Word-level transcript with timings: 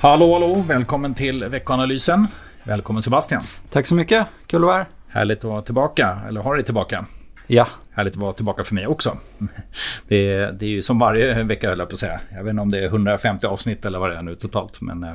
Hallå, 0.00 0.32
hallå! 0.32 0.64
Välkommen 0.68 1.14
till 1.14 1.44
veckoanalysen. 1.44 2.26
Välkommen 2.62 3.02
Sebastian. 3.02 3.42
Tack 3.70 3.86
så 3.86 3.94
mycket. 3.94 4.26
Kul 4.46 4.60
att 4.60 4.66
vara 4.66 4.76
här. 4.76 4.86
Härligt 5.08 5.38
att 5.38 5.44
vara 5.44 5.62
tillbaka, 5.62 6.20
eller 6.28 6.40
ha 6.40 6.54
dig 6.54 6.64
tillbaka. 6.64 7.06
Ja. 7.46 7.66
Härligt 7.90 8.14
att 8.14 8.20
vara 8.20 8.32
tillbaka 8.32 8.64
för 8.64 8.74
mig 8.74 8.86
också. 8.86 9.16
Det 10.08 10.32
är, 10.32 10.52
det 10.52 10.66
är 10.66 10.70
ju 10.70 10.82
som 10.82 10.98
varje 10.98 11.42
vecka, 11.42 11.68
höll 11.68 11.78
jag 11.78 11.88
på 11.88 11.92
att 11.92 11.98
säga. 11.98 12.20
Jag 12.30 12.44
vet 12.44 12.50
inte 12.50 12.62
om 12.62 12.70
det 12.70 12.78
är 12.78 12.84
150 12.84 13.46
avsnitt 13.46 13.84
eller 13.84 13.98
vad 13.98 14.10
det 14.10 14.16
är 14.16 14.22
nu 14.22 14.34
totalt. 14.34 14.80
Men 14.80 15.04
eh, 15.04 15.14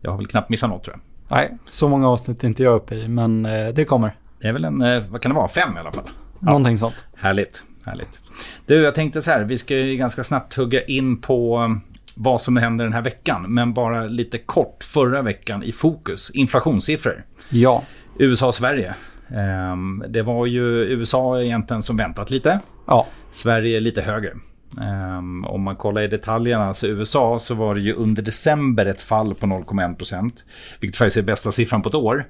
jag 0.00 0.10
har 0.10 0.18
väl 0.18 0.26
knappt 0.26 0.48
missat 0.48 0.70
något 0.70 0.84
tror 0.84 0.96
jag. 0.96 1.36
Nej, 1.36 1.58
så 1.64 1.88
många 1.88 2.08
avsnitt 2.08 2.44
är 2.44 2.48
inte 2.48 2.62
jag 2.62 2.74
uppe 2.74 2.94
i, 2.94 3.08
men 3.08 3.46
eh, 3.46 3.68
det 3.68 3.84
kommer. 3.84 4.10
Det 4.40 4.48
är 4.48 4.52
väl 4.52 4.64
en, 4.64 4.82
eh, 4.82 5.02
vad 5.08 5.20
kan 5.20 5.30
det 5.30 5.36
vara, 5.36 5.48
fem 5.48 5.76
i 5.76 5.80
alla 5.80 5.92
fall? 5.92 6.10
Ja. 6.40 6.46
Någonting 6.46 6.78
sånt. 6.78 7.06
Härligt, 7.16 7.64
härligt. 7.84 8.20
Du, 8.66 8.82
jag 8.82 8.94
tänkte 8.94 9.22
så 9.22 9.30
här, 9.30 9.44
vi 9.44 9.58
ska 9.58 9.76
ju 9.76 9.96
ganska 9.96 10.24
snabbt 10.24 10.54
hugga 10.54 10.84
in 10.84 11.20
på 11.20 11.70
vad 12.18 12.40
som 12.40 12.56
händer 12.56 12.84
den 12.84 12.94
här 12.94 13.02
veckan. 13.02 13.54
Men 13.54 13.74
bara 13.74 14.04
lite 14.04 14.38
kort, 14.38 14.84
förra 14.84 15.22
veckan 15.22 15.62
i 15.62 15.72
fokus, 15.72 16.30
inflationssiffror. 16.30 17.24
Ja. 17.50 17.82
USA-Sverige. 18.18 18.94
Ehm, 19.28 20.04
det 20.08 20.22
var 20.22 20.46
ju 20.46 20.62
USA 20.84 21.42
egentligen 21.42 21.82
som 21.82 21.96
väntat 21.96 22.30
lite. 22.30 22.60
Ja. 22.86 23.06
Sverige 23.30 23.80
lite 23.80 24.02
högre. 24.02 24.32
Um, 24.76 25.44
om 25.44 25.62
man 25.62 25.76
kollar 25.76 26.02
i 26.02 26.08
detaljerna, 26.08 26.74
så 26.74 26.86
USA 26.86 27.38
så 27.38 27.54
var 27.54 27.74
det 27.74 27.80
ju 27.80 27.94
under 27.94 28.22
december 28.22 28.86
ett 28.86 29.02
fall 29.02 29.34
på 29.34 29.46
0,1 29.46 30.32
Vilket 30.80 30.96
faktiskt 30.96 31.16
är 31.16 31.22
bästa 31.22 31.52
siffran 31.52 31.82
på 31.82 31.88
ett 31.88 31.94
år. 31.94 32.26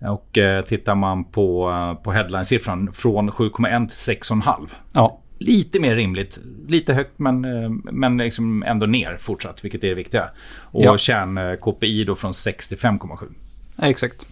Och 0.00 0.38
uh, 0.38 0.60
tittar 0.60 0.94
man 0.94 1.24
på, 1.24 1.70
uh, 1.70 2.02
på 2.02 2.12
headline-siffran 2.12 2.92
från 2.92 3.30
7,1 3.30 3.88
till 3.88 4.14
6,5. 4.14 4.68
Ja. 4.92 5.20
Lite 5.38 5.80
mer 5.80 5.96
rimligt. 5.96 6.40
Lite 6.68 6.94
högt 6.94 7.18
men, 7.18 7.44
uh, 7.44 7.70
men 7.84 8.18
liksom 8.18 8.62
ändå 8.62 8.86
ner 8.86 9.16
fortsatt, 9.20 9.64
vilket 9.64 9.84
är 9.84 9.88
det 9.88 9.94
viktiga. 9.94 10.30
Och 10.60 10.84
ja. 10.84 10.98
kärn-KPI 10.98 12.04
då 12.04 12.16
från 12.16 12.34
6 12.34 12.68
till 12.68 12.78
5,7. 12.78 13.26
Exakt. 13.82 14.26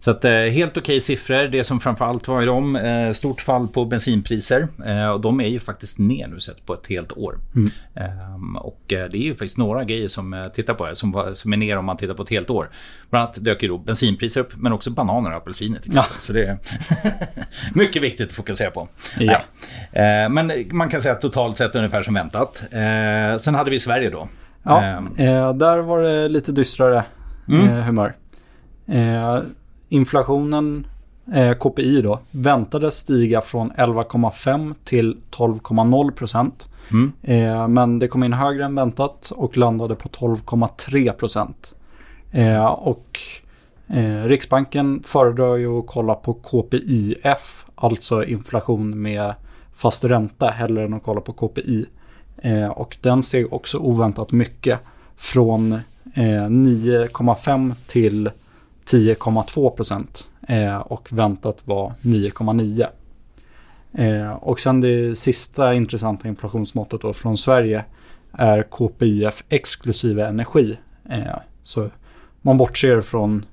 Så 0.00 0.10
att, 0.10 0.24
eh, 0.24 0.32
helt 0.32 0.70
okej 0.70 0.80
okay 0.82 1.00
siffror. 1.00 1.48
Det 1.48 1.64
som 1.64 1.80
framförallt 1.80 2.28
var 2.28 2.42
i 2.42 2.46
dem, 2.46 2.76
eh, 2.76 3.12
stort 3.12 3.40
fall 3.40 3.68
på 3.68 3.84
bensinpriser. 3.84 4.68
Eh, 4.86 5.08
och 5.08 5.20
de 5.20 5.40
är 5.40 5.46
ju 5.46 5.60
faktiskt 5.60 5.98
ner 5.98 6.26
nu 6.26 6.40
sett 6.40 6.66
på 6.66 6.74
ett 6.74 6.86
helt 6.86 7.12
år. 7.12 7.38
Mm. 7.56 7.70
Ehm, 7.94 8.56
och 8.56 8.92
eh, 8.92 9.08
det 9.10 9.18
är 9.18 9.22
ju 9.22 9.32
faktiskt 9.32 9.58
några 9.58 9.84
grejer 9.84 10.08
som 10.08 10.32
jag 10.32 10.54
tittar 10.54 10.74
på 10.74 10.86
här 10.86 10.94
som, 10.94 11.30
som 11.34 11.52
är 11.52 11.56
ner 11.56 11.76
om 11.76 11.84
man 11.84 11.96
tittar 11.96 12.14
på 12.14 12.22
ett 12.22 12.30
helt 12.30 12.50
år. 12.50 12.70
Bland 13.10 13.22
annat 13.22 13.44
dök 13.44 13.62
ju 13.62 13.68
då 13.68 13.78
bensinpriser 13.78 14.40
upp, 14.40 14.52
men 14.56 14.72
också 14.72 14.90
bananer 14.90 15.30
och 15.30 15.36
apelsiner 15.36 15.80
till 15.80 15.90
exempel. 15.90 16.12
Ja. 16.14 16.20
Så 16.20 16.32
det 16.32 16.44
är 16.44 16.58
mycket 17.74 18.02
viktigt 18.02 18.26
att 18.26 18.36
fokusera 18.36 18.70
på. 18.70 18.88
Ja. 19.18 19.40
Eh, 19.92 20.28
men 20.30 20.52
man 20.72 20.88
kan 20.88 21.00
säga 21.00 21.14
att 21.14 21.20
totalt 21.20 21.56
sett 21.56 21.76
ungefär 21.76 22.02
som 22.02 22.14
väntat. 22.14 22.62
Eh, 22.70 23.36
sen 23.36 23.54
hade 23.54 23.70
vi 23.70 23.78
Sverige 23.78 24.10
då. 24.10 24.28
Ja, 24.62 24.82
ehm. 24.82 25.58
där 25.58 25.78
var 25.78 26.02
det 26.02 26.28
lite 26.28 26.52
dystrare 26.52 27.04
mm. 27.48 27.82
humör. 27.82 28.14
Inflationen, 29.88 30.86
eh, 31.34 31.52
KPI 31.52 32.02
då, 32.02 32.20
väntades 32.30 32.94
stiga 32.94 33.40
från 33.40 33.72
11,5 33.72 34.74
till 34.84 35.16
12,0 35.30 36.10
procent. 36.10 36.68
Mm. 36.90 37.12
Eh, 37.22 37.68
men 37.68 37.98
det 37.98 38.08
kom 38.08 38.24
in 38.24 38.32
högre 38.32 38.64
än 38.64 38.74
väntat 38.74 39.32
och 39.36 39.56
landade 39.56 39.94
på 39.94 40.08
12,3 40.08 41.12
procent. 41.12 41.74
Eh, 42.30 42.66
och 42.66 43.18
eh, 43.88 44.24
Riksbanken 44.24 45.02
föredrar 45.04 45.56
ju 45.56 45.78
att 45.78 45.86
kolla 45.86 46.14
på 46.14 46.34
KPIF, 46.34 47.66
alltså 47.74 48.24
inflation 48.24 49.02
med 49.02 49.34
fast 49.74 50.04
ränta, 50.04 50.46
hellre 50.46 50.84
än 50.84 50.94
att 50.94 51.02
kolla 51.02 51.20
på 51.20 51.32
KPI. 51.32 51.86
Eh, 52.42 52.68
och 52.68 52.96
den 53.00 53.22
steg 53.22 53.52
också 53.52 53.78
oväntat 53.78 54.32
mycket 54.32 54.80
från 55.16 55.80
9,5 56.14 57.70
eh, 57.70 57.76
till 57.86 58.30
10,2 58.92 59.70
procent 59.70 60.28
eh, 60.48 60.76
och 60.76 61.12
väntat 61.12 61.62
var 61.64 61.92
9,9. 62.02 62.86
Eh, 63.92 64.32
och 64.32 64.60
sen 64.60 64.80
det 64.80 65.18
sista 65.18 65.74
intressanta 65.74 66.28
inflationsmåttet 66.28 67.00
då 67.00 67.12
från 67.12 67.38
Sverige 67.38 67.84
är 68.32 68.62
KPIF 68.62 69.44
exklusive 69.48 70.26
energi. 70.26 70.78
Eh, 71.08 71.36
så 71.62 71.90
man 72.42 72.56
bortser 72.56 73.00
från 73.00 73.44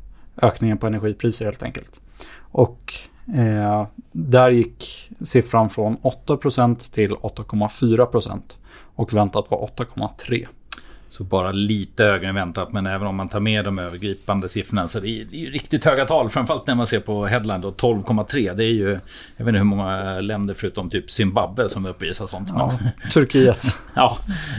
ökningen 0.42 0.78
på 0.78 0.88
energipriser 0.88 1.46
helt 1.46 1.64
enkelt. 1.64 2.02
Och 2.40 2.94
eh, 3.36 3.88
där 4.12 4.50
gick 4.50 5.12
siffran 5.22 5.70
från 5.70 5.98
8% 5.98 6.94
till 6.94 7.12
8,4% 7.12 8.42
och 8.96 9.14
väntat 9.14 9.52
var 9.52 9.58
8,3. 9.58 10.48
Så 11.10 11.24
bara 11.24 11.52
lite 11.52 12.04
högre 12.04 12.28
än 12.28 12.36
väntat. 12.36 12.74
Men 12.74 12.86
även 12.86 13.08
om 13.08 13.16
man 13.16 13.30
tar 13.30 13.40
med 13.40 13.66
de 13.66 13.80
övergripande 13.80 14.50
siffrorna 14.50 14.88
så 14.88 15.00
det 15.00 15.10
är 15.10 15.26
det 15.32 15.46
är 15.46 15.52
riktigt 15.52 15.86
höga 15.86 16.06
tal. 16.06 16.30
Framförallt 16.30 16.68
när 16.68 16.76
man 16.76 16.88
ser 16.88 17.00
på 17.00 17.26
headline 17.26 17.62
då 17.62 17.72
12,3. 17.72 18.56
Det 18.56 18.66
är 18.66 18.74
ju, 18.74 19.00
jag 19.38 19.46
vet 19.46 19.48
inte 19.48 19.58
hur 19.58 19.64
många 19.64 20.20
länder 20.20 20.54
förutom 20.54 20.90
typ 20.90 21.12
Zimbabwe 21.12 21.70
som 21.70 21.86
uppvisar 21.86 22.28
sånt. 22.28 22.50
Ja, 22.54 22.80
Turkiet. 23.14 23.66
ja, 23.94 24.18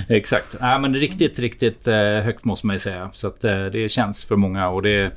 exakt. 0.08 0.56
Nej, 0.60 0.80
men 0.80 0.94
riktigt, 0.94 1.38
riktigt 1.38 1.88
eh, 1.88 1.96
högt 1.96 2.44
måste 2.44 2.66
man 2.66 2.74
ju 2.74 2.80
säga. 2.80 3.10
Så 3.12 3.26
att 3.26 3.44
eh, 3.44 3.64
det 3.64 3.88
känns 3.88 4.24
för 4.24 4.36
många 4.36 4.68
och 4.68 4.82
det 4.82 5.12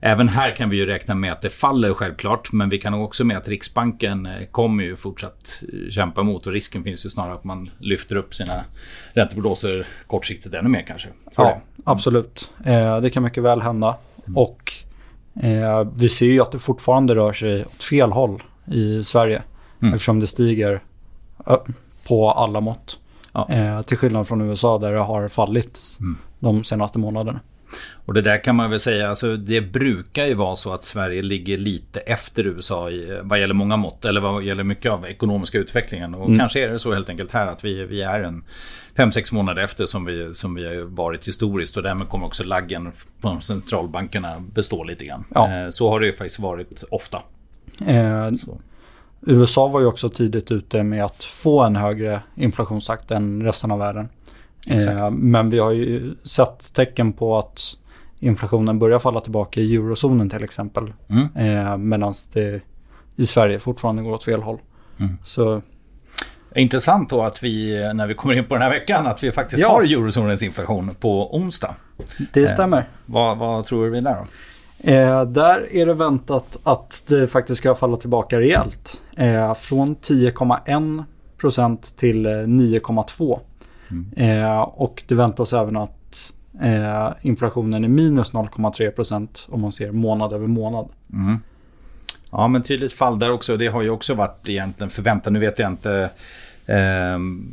Även 0.00 0.28
här 0.28 0.56
kan 0.56 0.70
vi 0.70 0.76
ju 0.76 0.86
räkna 0.86 1.14
med 1.14 1.32
att 1.32 1.42
det 1.42 1.50
faller 1.50 1.94
självklart, 1.94 2.52
men 2.52 2.68
vi 2.68 2.78
kan 2.78 2.94
också 2.94 3.24
med 3.24 3.36
att 3.36 3.48
Riksbanken 3.48 4.26
eh, 4.26 4.46
kommer 4.50 4.84
ju 4.84 4.96
fortsatt 4.96 5.62
eh, 5.72 5.90
kämpa 5.90 6.22
mot 6.22 6.46
och 6.46 6.52
risken 6.52 6.84
finns 6.84 7.06
ju 7.06 7.10
snarare 7.10 7.34
att 7.34 7.44
man 7.44 7.70
lyfter 7.78 8.16
upp 8.16 8.34
sina 8.34 8.64
ränteprognoser 9.12 9.86
kortsiktigt 10.06 10.54
ännu 10.54 10.68
mer 10.68 10.82
kanske. 10.82 11.08
Ja, 11.36 11.44
det. 11.44 11.82
absolut. 11.84 12.52
Eh, 12.64 13.00
det 13.00 13.10
kan 13.10 13.22
mycket 13.22 13.42
väl 13.42 13.60
hända. 13.60 13.96
Mm. 14.26 14.38
Och 14.38 14.72
eh, 15.42 15.88
vi 15.96 16.08
ser 16.08 16.26
ju 16.26 16.40
att 16.40 16.52
det 16.52 16.58
fortfarande 16.58 17.14
rör 17.14 17.32
sig 17.32 17.64
åt 17.64 17.82
fel 17.82 18.12
håll 18.12 18.42
i 18.66 19.04
Sverige. 19.04 19.42
Mm. 19.82 19.94
Eftersom 19.94 20.20
det 20.20 20.26
stiger 20.26 20.80
på 22.08 22.30
alla 22.30 22.60
mått. 22.60 22.98
Ja. 23.32 23.48
Eh, 23.48 23.82
till 23.82 23.96
skillnad 23.96 24.28
från 24.28 24.40
USA 24.40 24.78
där 24.78 24.92
det 24.92 25.00
har 25.00 25.28
fallit 25.28 25.80
mm. 26.00 26.18
de 26.38 26.64
senaste 26.64 26.98
månaderna. 26.98 27.40
Och 28.04 28.14
det 28.14 28.22
där 28.22 28.44
kan 28.44 28.56
man 28.56 28.70
väl 28.70 28.80
säga, 28.80 29.08
alltså 29.08 29.36
det 29.36 29.60
brukar 29.60 30.26
ju 30.26 30.34
vara 30.34 30.56
så 30.56 30.72
att 30.72 30.84
Sverige 30.84 31.22
ligger 31.22 31.58
lite 31.58 32.00
efter 32.00 32.46
USA 32.46 32.90
i, 32.90 33.20
vad 33.22 33.40
gäller 33.40 33.54
många 33.54 33.76
mått, 33.76 34.04
eller 34.04 34.20
vad 34.20 34.42
gäller 34.42 34.64
mycket 34.64 34.92
av 34.92 35.06
ekonomiska 35.06 35.58
utvecklingen. 35.58 36.14
Och 36.14 36.26
mm. 36.26 36.38
kanske 36.38 36.64
är 36.64 36.68
det 36.68 36.78
så 36.78 36.94
helt 36.94 37.08
enkelt 37.08 37.32
här 37.32 37.46
att 37.46 37.64
vi, 37.64 37.84
vi 37.84 38.02
är 38.02 38.20
en 38.20 38.44
5-6 38.96 39.34
månader 39.34 39.62
efter 39.62 39.86
som 39.86 40.04
vi, 40.04 40.34
som 40.34 40.54
vi 40.54 40.66
har 40.66 40.82
varit 40.82 41.28
historiskt. 41.28 41.76
Och 41.76 41.82
därmed 41.82 42.08
kommer 42.08 42.26
också 42.26 42.44
laggen 42.44 42.92
från 43.20 43.40
centralbankerna 43.40 44.40
bestå 44.54 44.84
lite 44.84 45.04
grann. 45.04 45.24
Ja. 45.34 45.52
Eh, 45.52 45.70
så 45.70 45.90
har 45.90 46.00
det 46.00 46.06
ju 46.06 46.12
faktiskt 46.12 46.40
varit 46.40 46.84
ofta. 46.90 47.22
Eh, 47.86 48.30
USA 49.26 49.68
var 49.68 49.80
ju 49.80 49.86
också 49.86 50.08
tidigt 50.08 50.50
ute 50.50 50.82
med 50.82 51.04
att 51.04 51.24
få 51.24 51.62
en 51.62 51.76
högre 51.76 52.22
inflationstakt 52.34 53.10
än 53.10 53.42
resten 53.42 53.70
av 53.70 53.78
världen. 53.78 54.08
Eh, 54.66 55.10
men 55.10 55.50
vi 55.50 55.58
har 55.58 55.70
ju 55.70 56.14
sett 56.24 56.74
tecken 56.74 57.12
på 57.12 57.38
att 57.38 57.60
inflationen 58.18 58.78
börjar 58.78 58.98
falla 58.98 59.20
tillbaka 59.20 59.60
i 59.60 59.74
eurozonen 59.74 60.30
till 60.30 60.44
exempel. 60.44 60.92
Mm. 61.08 61.28
Eh, 61.36 61.76
Medan 61.76 62.14
det 62.32 62.60
i 63.16 63.26
Sverige 63.26 63.58
fortfarande 63.58 64.02
går 64.02 64.12
åt 64.12 64.24
fel 64.24 64.42
håll. 64.42 64.58
Mm. 64.98 65.18
Så 65.24 65.62
Intressant 66.54 67.10
då 67.10 67.22
att 67.22 67.42
vi, 67.42 67.90
när 67.94 68.06
vi 68.06 68.14
kommer 68.14 68.34
in 68.34 68.44
på 68.44 68.54
den 68.54 68.62
här 68.62 68.70
veckan, 68.70 69.06
att 69.06 69.22
vi 69.22 69.32
faktiskt 69.32 69.62
ja. 69.62 69.68
har 69.68 69.82
eurozonens 69.82 70.42
inflation 70.42 70.94
på 71.00 71.36
onsdag. 71.36 71.74
Det 72.32 72.48
stämmer. 72.48 72.78
Eh, 72.78 72.84
vad, 73.06 73.38
vad, 73.38 73.64
tror 73.64 73.88
vi 73.88 74.00
där 74.00 74.16
då? 74.16 74.24
Eh, 74.90 75.24
där 75.24 75.76
är 75.76 75.86
det 75.86 75.94
väntat 75.94 76.58
att 76.62 77.04
det 77.08 77.28
faktiskt 77.28 77.58
ska 77.58 77.74
falla 77.74 77.96
tillbaka 77.96 78.40
rejält. 78.40 79.02
Eh, 79.16 79.54
från 79.54 79.96
10,1% 79.96 81.98
till 81.98 82.26
9,2%. 82.26 83.40
Mm. 83.90 84.12
Eh, 84.16 84.60
och 84.60 85.04
det 85.08 85.14
väntas 85.14 85.52
även 85.52 85.76
att 85.76 86.32
eh, 86.60 87.08
inflationen 87.22 87.84
är 87.84 87.88
minus 87.88 88.32
0,3% 88.32 89.28
om 89.48 89.60
man 89.60 89.72
ser 89.72 89.92
månad 89.92 90.32
över 90.32 90.46
månad. 90.46 90.88
Mm. 91.12 91.38
Ja, 92.30 92.48
men 92.48 92.62
tydligt 92.62 92.92
fall 92.92 93.18
där 93.18 93.30
också. 93.30 93.56
Det 93.56 93.66
har 93.66 93.82
ju 93.82 93.90
också 93.90 94.14
varit 94.14 94.48
egentligen 94.48 94.90
förväntat. 94.90 95.32
Nu 95.32 95.38
vet 95.38 95.58
jag 95.58 95.70
inte 95.70 96.10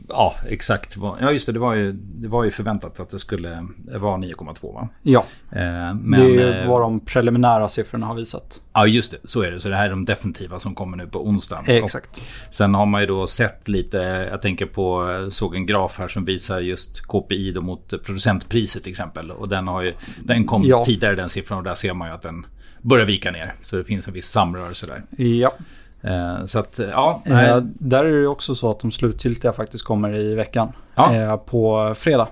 ja, 0.07 0.35
exakt. 0.47 0.97
Ja, 1.21 1.31
just 1.31 1.45
det. 1.45 1.53
Det 1.53 1.59
var, 1.59 1.73
ju, 1.73 1.91
det 1.91 2.27
var 2.27 2.43
ju 2.43 2.51
förväntat 2.51 2.99
att 2.99 3.09
det 3.09 3.19
skulle 3.19 3.67
vara 3.85 4.17
9,2 4.17 4.73
va? 4.73 4.89
Ja. 5.01 5.25
Ehm, 5.51 5.97
men, 5.97 6.19
det 6.19 6.43
är 6.43 6.61
eh, 6.61 6.69
vad 6.69 6.81
de 6.81 6.99
preliminära 6.99 7.69
siffrorna 7.69 8.05
har 8.05 8.15
visat. 8.15 8.61
Ja, 8.73 8.87
just 8.87 9.11
det. 9.11 9.17
Så 9.23 9.41
är 9.41 9.51
det. 9.51 9.59
Så 9.59 9.69
det 9.69 9.75
här 9.75 9.85
är 9.85 9.89
de 9.89 10.05
definitiva 10.05 10.59
som 10.59 10.75
kommer 10.75 10.97
nu 10.97 11.07
på 11.07 11.27
onsdag. 11.27 11.63
Exakt. 11.67 12.17
Och 12.47 12.53
sen 12.53 12.73
har 12.73 12.85
man 12.85 13.01
ju 13.01 13.07
då 13.07 13.27
sett 13.27 13.67
lite, 13.67 13.97
jag 14.31 14.41
tänker 14.41 14.65
på, 14.65 15.27
såg 15.31 15.55
en 15.55 15.65
graf 15.65 15.99
här 15.99 16.07
som 16.07 16.25
visar 16.25 16.59
just 16.59 17.01
KPI 17.01 17.51
då 17.51 17.61
mot 17.61 17.89
producentpriset 17.89 18.83
till 18.83 18.91
exempel. 18.91 19.31
Och 19.31 19.49
den, 19.49 19.67
har 19.67 19.81
ju, 19.81 19.93
den 20.23 20.45
kom 20.45 20.63
ja. 20.65 20.85
tidigare 20.85 21.15
den 21.15 21.29
siffran 21.29 21.57
och 21.57 21.63
där 21.63 21.75
ser 21.75 21.93
man 21.93 22.07
ju 22.07 22.13
att 22.13 22.21
den 22.21 22.45
börjar 22.81 23.05
vika 23.05 23.31
ner. 23.31 23.53
Så 23.61 23.75
det 23.75 23.83
finns 23.83 24.07
en 24.07 24.13
viss 24.13 24.27
samrörelse 24.27 24.87
där. 24.87 25.25
Ja. 25.25 25.53
Eh, 26.01 26.45
så 26.45 26.59
att, 26.59 26.79
ja. 26.91 27.21
Eh, 27.25 27.57
där 27.63 28.05
är 28.05 28.21
det 28.21 28.27
också 28.27 28.55
så 28.55 28.71
att 28.71 28.79
de 28.79 28.91
slutgiltiga 28.91 29.53
faktiskt 29.53 29.83
kommer 29.85 30.15
i 30.15 30.35
veckan. 30.35 30.71
Ja. 30.95 31.15
Eh, 31.15 31.35
på 31.37 31.93
fredag. 31.95 32.27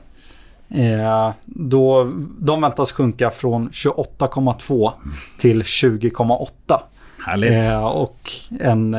Då, 1.45 2.11
de 2.39 2.61
väntas 2.61 2.91
sjunka 2.91 3.31
från 3.31 3.69
28,2 3.69 4.91
till 5.39 5.61
20,8. 5.63 6.79
Härligt. 7.25 7.71
Och 7.93 8.31
en 8.59 8.97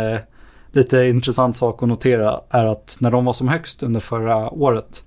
lite 0.72 1.06
intressant 1.06 1.56
sak 1.56 1.82
att 1.82 1.88
notera 1.88 2.40
är 2.50 2.64
att 2.64 2.96
när 3.00 3.10
de 3.10 3.24
var 3.24 3.32
som 3.32 3.48
högst 3.48 3.82
under 3.82 4.00
förra 4.00 4.50
året 4.50 5.04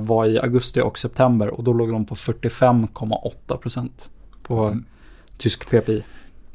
var 0.00 0.26
i 0.26 0.38
augusti 0.38 0.80
och 0.80 0.98
september 0.98 1.48
och 1.48 1.64
då 1.64 1.72
låg 1.72 1.92
de 1.92 2.04
på 2.06 2.14
45,8 2.14 3.56
procent 3.56 4.10
på 4.42 4.64
Mm. 4.64 4.84
tysk 5.38 5.70
PPI. 5.70 6.04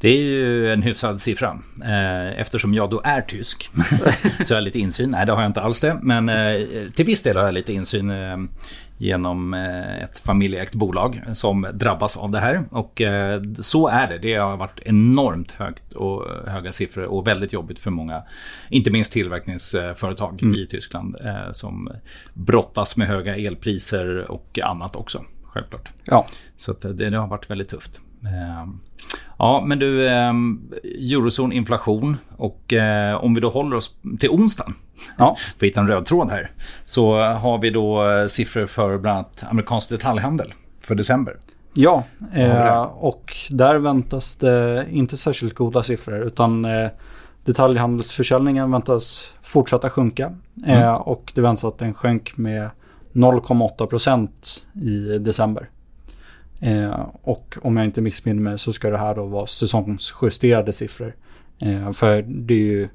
Det 0.00 0.08
är 0.08 0.20
ju 0.20 0.72
en 0.72 0.82
hyfsad 0.82 1.20
siffra. 1.20 1.58
Eh, 1.84 2.40
Eftersom 2.40 2.74
jag 2.74 2.90
då 2.90 3.00
är 3.04 3.20
tysk 3.20 3.70
så 4.44 4.54
har 4.54 4.56
jag 4.56 4.64
lite 4.64 4.78
insyn. 4.78 5.10
Nej, 5.10 5.26
det 5.26 5.32
har 5.32 5.40
jag 5.40 5.48
inte 5.48 5.60
alls 5.60 5.80
det. 5.80 5.98
Men 6.02 6.28
eh, 6.28 6.90
till 6.94 7.06
viss 7.06 7.22
del 7.22 7.36
har 7.36 7.44
jag 7.44 7.54
lite 7.54 7.72
insyn 7.72 8.10
eh, 8.10 8.36
genom 8.98 9.54
ett 9.54 10.18
familjeägt 10.18 10.74
bolag 10.74 11.22
som 11.32 11.66
drabbas 11.74 12.16
av 12.16 12.30
det 12.30 12.38
här. 12.38 12.64
Och 12.70 13.02
så 13.60 13.88
är 13.88 14.08
det. 14.08 14.18
Det 14.18 14.34
har 14.36 14.56
varit 14.56 14.80
enormt 14.84 15.52
högt 15.52 15.92
och 15.92 16.26
höga 16.46 16.72
siffror 16.72 17.04
och 17.04 17.26
väldigt 17.26 17.52
jobbigt 17.52 17.78
för 17.78 17.90
många, 17.90 18.22
inte 18.68 18.90
minst 18.90 19.12
tillverkningsföretag 19.12 20.42
i 20.42 20.66
Tyskland 20.66 21.16
som 21.52 21.92
brottas 22.34 22.96
med 22.96 23.08
höga 23.08 23.36
elpriser 23.36 24.30
och 24.30 24.58
annat 24.62 24.96
också. 24.96 25.24
Självklart. 25.42 25.88
Ja, 26.04 26.26
Så 26.56 26.72
det, 26.72 27.10
det 27.10 27.18
har 27.18 27.26
varit 27.26 27.50
väldigt 27.50 27.68
tufft. 27.68 28.00
Eh, 29.40 29.46
Ja, 29.46 29.62
men 29.66 29.78
du, 29.78 30.06
eh, 30.06 30.32
eurozon, 31.12 31.52
inflation 31.52 32.16
och 32.36 32.72
eh, 32.72 33.24
om 33.24 33.34
vi 33.34 33.40
då 33.40 33.50
håller 33.50 33.76
oss 33.76 33.96
till 34.20 34.30
onsdagen 34.30 34.74
ja. 35.18 35.36
för 35.58 35.66
att 35.66 35.70
hitta 35.70 35.80
en 35.80 35.88
röd 35.88 36.04
tråd 36.04 36.30
här 36.30 36.50
så 36.84 37.22
har 37.22 37.58
vi 37.58 37.70
då 37.70 38.10
eh, 38.10 38.26
siffror 38.26 38.66
för 38.66 38.98
bland 38.98 39.18
annat 39.18 39.44
amerikansk 39.50 39.90
detaljhandel 39.90 40.52
för 40.82 40.94
december. 40.94 41.36
Ja, 41.74 42.04
eh, 42.34 42.82
och 42.82 43.36
där 43.50 43.74
väntas 43.78 44.36
det 44.36 44.86
inte 44.90 45.16
särskilt 45.16 45.54
goda 45.54 45.82
siffror 45.82 46.22
utan 46.22 46.64
eh, 46.64 46.90
detaljhandelsförsäljningen 47.44 48.70
väntas 48.70 49.32
fortsätta 49.42 49.90
sjunka 49.90 50.32
eh, 50.66 50.82
Mm. 50.82 50.96
och 50.96 51.32
det 51.34 51.40
väntas 51.40 51.64
att 51.64 51.78
den 51.78 51.94
sjönk 51.94 52.36
med 52.36 52.70
0,8 53.12 53.86
procent 53.86 54.66
i 54.82 55.18
december. 55.18 55.68
Eh, 56.60 57.06
och 57.22 57.56
om 57.62 57.76
jag 57.76 57.86
inte 57.86 58.00
missminner 58.00 58.42
mig 58.42 58.58
så 58.58 58.72
ska 58.72 58.90
det 58.90 58.98
här 58.98 59.14
då 59.14 59.26
vara 59.26 59.46
säsongsjusterade 59.46 60.72
siffror. 60.72 61.16
Eh, 61.58 61.92
för 61.92 62.22
det 62.22 62.54
är 62.54 62.58
ju 62.58 62.88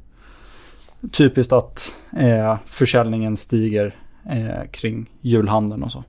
typiskt 1.11 1.53
att 1.53 1.95
eh, 2.17 2.57
försäljningen 2.65 3.37
stiger 3.37 3.95
eh, 4.29 4.69
kring 4.71 5.09
julhandeln 5.21 5.83
och 5.83 5.91
så. 5.91 6.03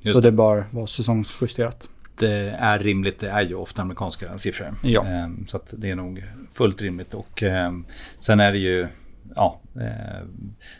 Just 0.00 0.14
så 0.14 0.20
det 0.20 0.32
bör 0.32 0.66
vara 0.70 0.86
säsongsjusterat. 0.86 1.88
det 2.18 2.56
är 2.58 2.78
rimligt. 2.78 3.18
Det 3.18 3.28
är 3.28 3.42
ju 3.42 3.54
ofta 3.54 3.82
amerikanska 3.82 4.38
siffror. 4.38 4.74
Ja. 4.82 5.04
Ehm, 5.06 5.46
Så 5.46 5.60
det 5.72 5.90
är 5.90 5.94
nog 5.94 6.24
fullt 6.52 6.82
rimligt. 6.82 7.14
Och 7.14 7.42
ehm, 7.42 7.84
sen 8.18 8.40
är 8.40 8.52
det 8.52 8.58
ju 8.58 8.88
ja, 9.36 9.60
eh, 9.80 10.26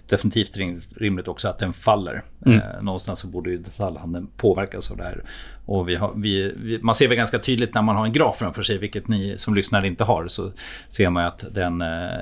definitivt 0.08 0.56
rim- 0.56 0.80
rimligt 0.96 1.28
också 1.28 1.48
att 1.48 1.58
den 1.58 1.72
faller. 1.72 2.22
Mm. 2.46 2.58
Eh, 2.58 2.82
någonstans 2.82 3.18
så 3.18 3.26
borde 3.26 3.50
ju 3.50 3.58
detaljhandeln 3.58 4.28
påverkas 4.36 4.90
av 4.90 4.96
det 4.96 5.04
här. 5.04 5.24
Och 5.66 5.88
vi 5.88 5.96
har, 5.96 6.12
vi, 6.16 6.54
vi, 6.56 6.78
man 6.82 6.94
ser 6.94 7.08
väl 7.08 7.16
ganska 7.16 7.38
tydligt 7.38 7.74
när 7.74 7.82
man 7.82 7.96
har 7.96 8.04
en 8.06 8.12
graf 8.12 8.36
framför 8.38 8.62
sig, 8.62 8.78
vilket 8.78 9.08
ni 9.08 9.34
som 9.38 9.54
lyssnar 9.54 9.84
inte 9.84 10.04
har, 10.04 10.28
så 10.28 10.52
ser 10.88 11.10
man 11.10 11.22
ju 11.22 11.28
att 11.28 11.44
den 11.54 11.80
eh, 11.80 12.20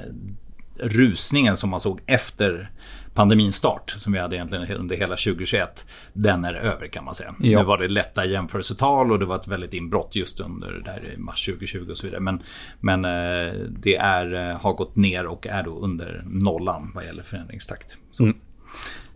rusningen 0.78 1.56
som 1.56 1.70
man 1.70 1.80
såg 1.80 2.00
efter 2.06 2.70
pandemins 3.14 3.56
start, 3.56 3.94
som 3.98 4.12
vi 4.12 4.18
hade 4.18 4.36
egentligen 4.36 4.76
under 4.76 4.96
hela 4.96 5.16
2021, 5.16 5.86
den 6.12 6.44
är 6.44 6.54
över 6.54 6.86
kan 6.86 7.04
man 7.04 7.14
säga. 7.14 7.34
Ja. 7.40 7.58
Nu 7.58 7.64
var 7.64 7.78
det 7.78 7.88
lätta 7.88 8.24
jämförelsetal 8.24 9.12
och 9.12 9.18
det 9.18 9.24
var 9.26 9.36
ett 9.36 9.48
väldigt 9.48 9.74
inbrott 9.74 10.16
just 10.16 10.40
under 10.40 10.72
där 10.84 11.12
i 11.14 11.16
mars 11.16 11.46
2020 11.46 11.90
och 11.90 11.98
så 11.98 12.06
vidare. 12.06 12.20
Men, 12.20 12.42
men 12.80 13.04
eh, 13.04 13.54
det 13.68 13.96
är, 13.96 14.50
eh, 14.50 14.60
har 14.60 14.72
gått 14.72 14.96
ner 14.96 15.26
och 15.26 15.46
är 15.46 15.62
då 15.62 15.78
under 15.78 16.22
nollan 16.26 16.90
vad 16.94 17.04
gäller 17.04 17.22
förändringstakt. 17.22 17.96
Så, 18.10 18.22
Mm. 18.22 18.36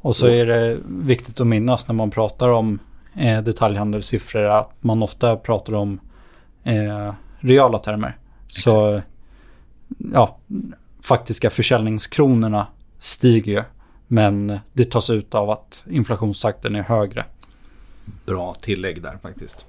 Och 0.01 0.17
så, 0.17 0.21
Så- 0.21 0.29
är 0.33 0.47
det 0.47 0.79
viktigt 0.87 1.41
att 1.41 1.47
minnas 1.47 1.89
när 1.89 1.95
man 1.95 2.11
pratar 2.11 2.49
om 2.49 2.79
eh, 3.17 3.43
detaljhandelssiffror 3.43 4.45
att 4.45 4.71
man 4.81 5.03
ofta 5.03 5.37
pratar 5.37 5.73
om 5.75 6.01
eh, 6.65 7.13
reala 7.41 7.79
termer. 7.79 8.17
Så 8.49 9.03
ja, 10.13 10.39
faktiska 11.09 11.51
försäljningskronorna 11.51 12.67
stiger 12.99 13.53
ju. 13.53 13.63
Men 14.07 14.59
det 14.73 14.85
tas 14.91 15.11
ut 15.11 15.35
av 15.35 15.51
att 15.51 15.87
inflationstakten 15.91 16.75
är 16.75 16.83
högre. 16.83 17.25
Bra 18.27 18.55
tillägg 18.55 19.03
där 19.03 19.19
faktiskt. 19.23 19.67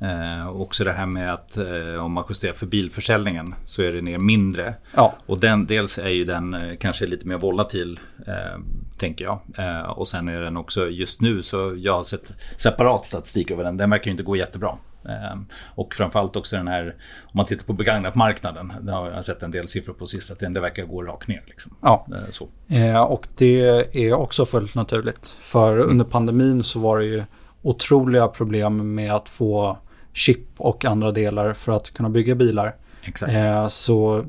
Eh, 0.00 0.46
och 0.46 0.60
också 0.60 0.84
det 0.84 0.92
här 0.92 1.06
med 1.06 1.34
att 1.34 1.56
eh, 1.56 2.04
om 2.04 2.12
man 2.12 2.24
justerar 2.28 2.52
för 2.52 2.66
bilförsäljningen 2.66 3.54
så 3.66 3.82
är 3.82 3.92
det 3.92 4.02
ner 4.02 4.18
mindre. 4.18 4.74
Ja, 4.94 5.14
Och 5.26 5.40
den, 5.40 5.66
dels 5.66 5.98
är 5.98 6.08
ju 6.08 6.24
den 6.24 6.54
eh, 6.54 6.76
kanske 6.76 7.06
lite 7.06 7.28
mer 7.28 7.38
volatil, 7.38 8.00
eh, 8.26 8.60
tänker 8.98 9.24
jag. 9.24 9.38
Eh, 9.58 9.90
och 9.90 10.08
sen 10.08 10.28
är 10.28 10.40
den 10.40 10.56
också 10.56 10.88
just 10.88 11.20
nu, 11.20 11.42
så 11.42 11.74
jag 11.76 11.94
har 11.94 12.02
sett 12.02 12.32
separat 12.56 13.06
statistik 13.06 13.50
över 13.50 13.64
den. 13.64 13.76
Den 13.76 13.90
verkar 13.90 14.06
ju 14.06 14.10
inte 14.10 14.22
gå 14.22 14.36
jättebra. 14.36 14.78
Eh, 15.08 15.38
och 15.74 15.94
framförallt 15.94 16.36
också 16.36 16.56
den 16.56 16.68
här, 16.68 16.96
om 17.22 17.30
man 17.32 17.46
tittar 17.46 17.64
på 17.64 17.72
begagnat 17.72 18.14
marknaden, 18.14 18.72
där 18.80 18.92
har 18.92 19.10
jag 19.10 19.24
sett 19.24 19.42
en 19.42 19.50
del 19.50 19.68
siffror 19.68 19.92
på 19.92 20.06
sist, 20.06 20.32
att 20.32 20.38
den 20.38 20.54
det 20.54 20.60
verkar 20.60 20.84
gå 20.84 21.02
rakt 21.02 21.28
ner. 21.28 21.42
Liksom. 21.46 21.76
ja. 21.80 22.06
Eh, 22.10 22.30
så. 22.30 22.48
Eh, 22.68 23.00
och 23.00 23.26
det 23.36 23.60
är 24.06 24.12
också 24.12 24.44
fullt 24.44 24.74
naturligt. 24.74 25.26
För 25.40 25.78
under 25.78 26.04
pandemin 26.04 26.62
så 26.62 26.80
var 26.80 26.98
det 26.98 27.04
ju 27.04 27.22
otroliga 27.62 28.28
problem 28.28 28.94
med 28.94 29.12
att 29.12 29.28
få 29.28 29.78
chip 30.12 30.46
och 30.56 30.84
andra 30.84 31.12
delar 31.12 31.52
för 31.52 31.72
att 31.72 31.90
kunna 31.90 32.08
bygga 32.08 32.34
bilar. 32.34 32.76
Exakt. 33.02 33.72
Så 33.72 34.24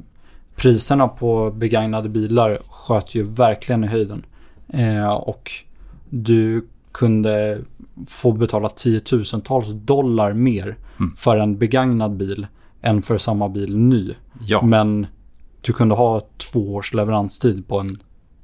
priserna 0.55 1.07
på 1.07 1.51
begagnade 1.51 2.09
bilar 2.09 2.59
sköt 2.69 3.15
ju 3.15 3.23
verkligen 3.23 3.83
i 3.83 3.87
höjden. 3.87 4.25
Och 5.25 5.51
du 6.09 6.67
kunde 6.94 7.62
få 8.07 8.31
betala 8.31 8.69
tiotusentals 8.69 9.68
dollar 9.74 10.34
mer 10.34 10.75
Mm. 11.00 11.16
för 11.16 11.38
en 11.38 11.57
begagnad 11.57 12.18
bil 12.18 12.47
än 12.81 13.02
för 13.02 13.18
samma 13.18 13.50
bil 13.50 13.78
ny. 13.78 14.12
ja, 14.45 14.62
Men 14.62 15.07
du 15.62 15.73
kunde 15.73 15.95
ha 15.95 16.21
två 16.52 16.73
års 16.76 16.94
leveranstid 16.94 17.68
på 17.68 17.80
en 17.80 17.88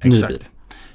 ny 0.04 0.14
exakt. 0.14 0.28
bil. 0.32 0.42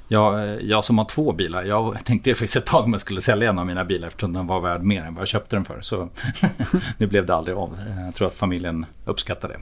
Jag, 0.08 0.34
eh, 0.48 0.54
jag 0.54 0.84
som 0.84 0.98
har 0.98 1.04
två 1.04 1.32
bilar, 1.32 1.64
jag 1.64 2.04
tänkte 2.04 2.30
faktiskt 2.30 2.56
ett 2.56 2.66
tag 2.66 2.84
om 2.84 2.92
jag 2.92 3.00
skulle 3.00 3.20
sälja 3.20 3.50
en 3.50 3.58
av 3.58 3.66
mina 3.66 3.84
bilar 3.84 4.08
eftersom 4.08 4.32
den 4.32 4.46
var 4.46 4.60
värd 4.60 4.82
mer 4.82 5.02
än 5.04 5.14
vad 5.14 5.20
jag 5.20 5.28
köpte 5.28 5.56
den 5.56 5.64
för. 5.64 5.80
Så 5.80 6.08
nu 6.98 7.06
blev 7.06 7.26
det 7.26 7.34
aldrig 7.34 7.56
av. 7.56 7.78
Jag 8.06 8.14
tror 8.14 8.28
att 8.28 8.34
familjen 8.34 8.86
uppskattar 9.04 9.48
det. 9.48 9.58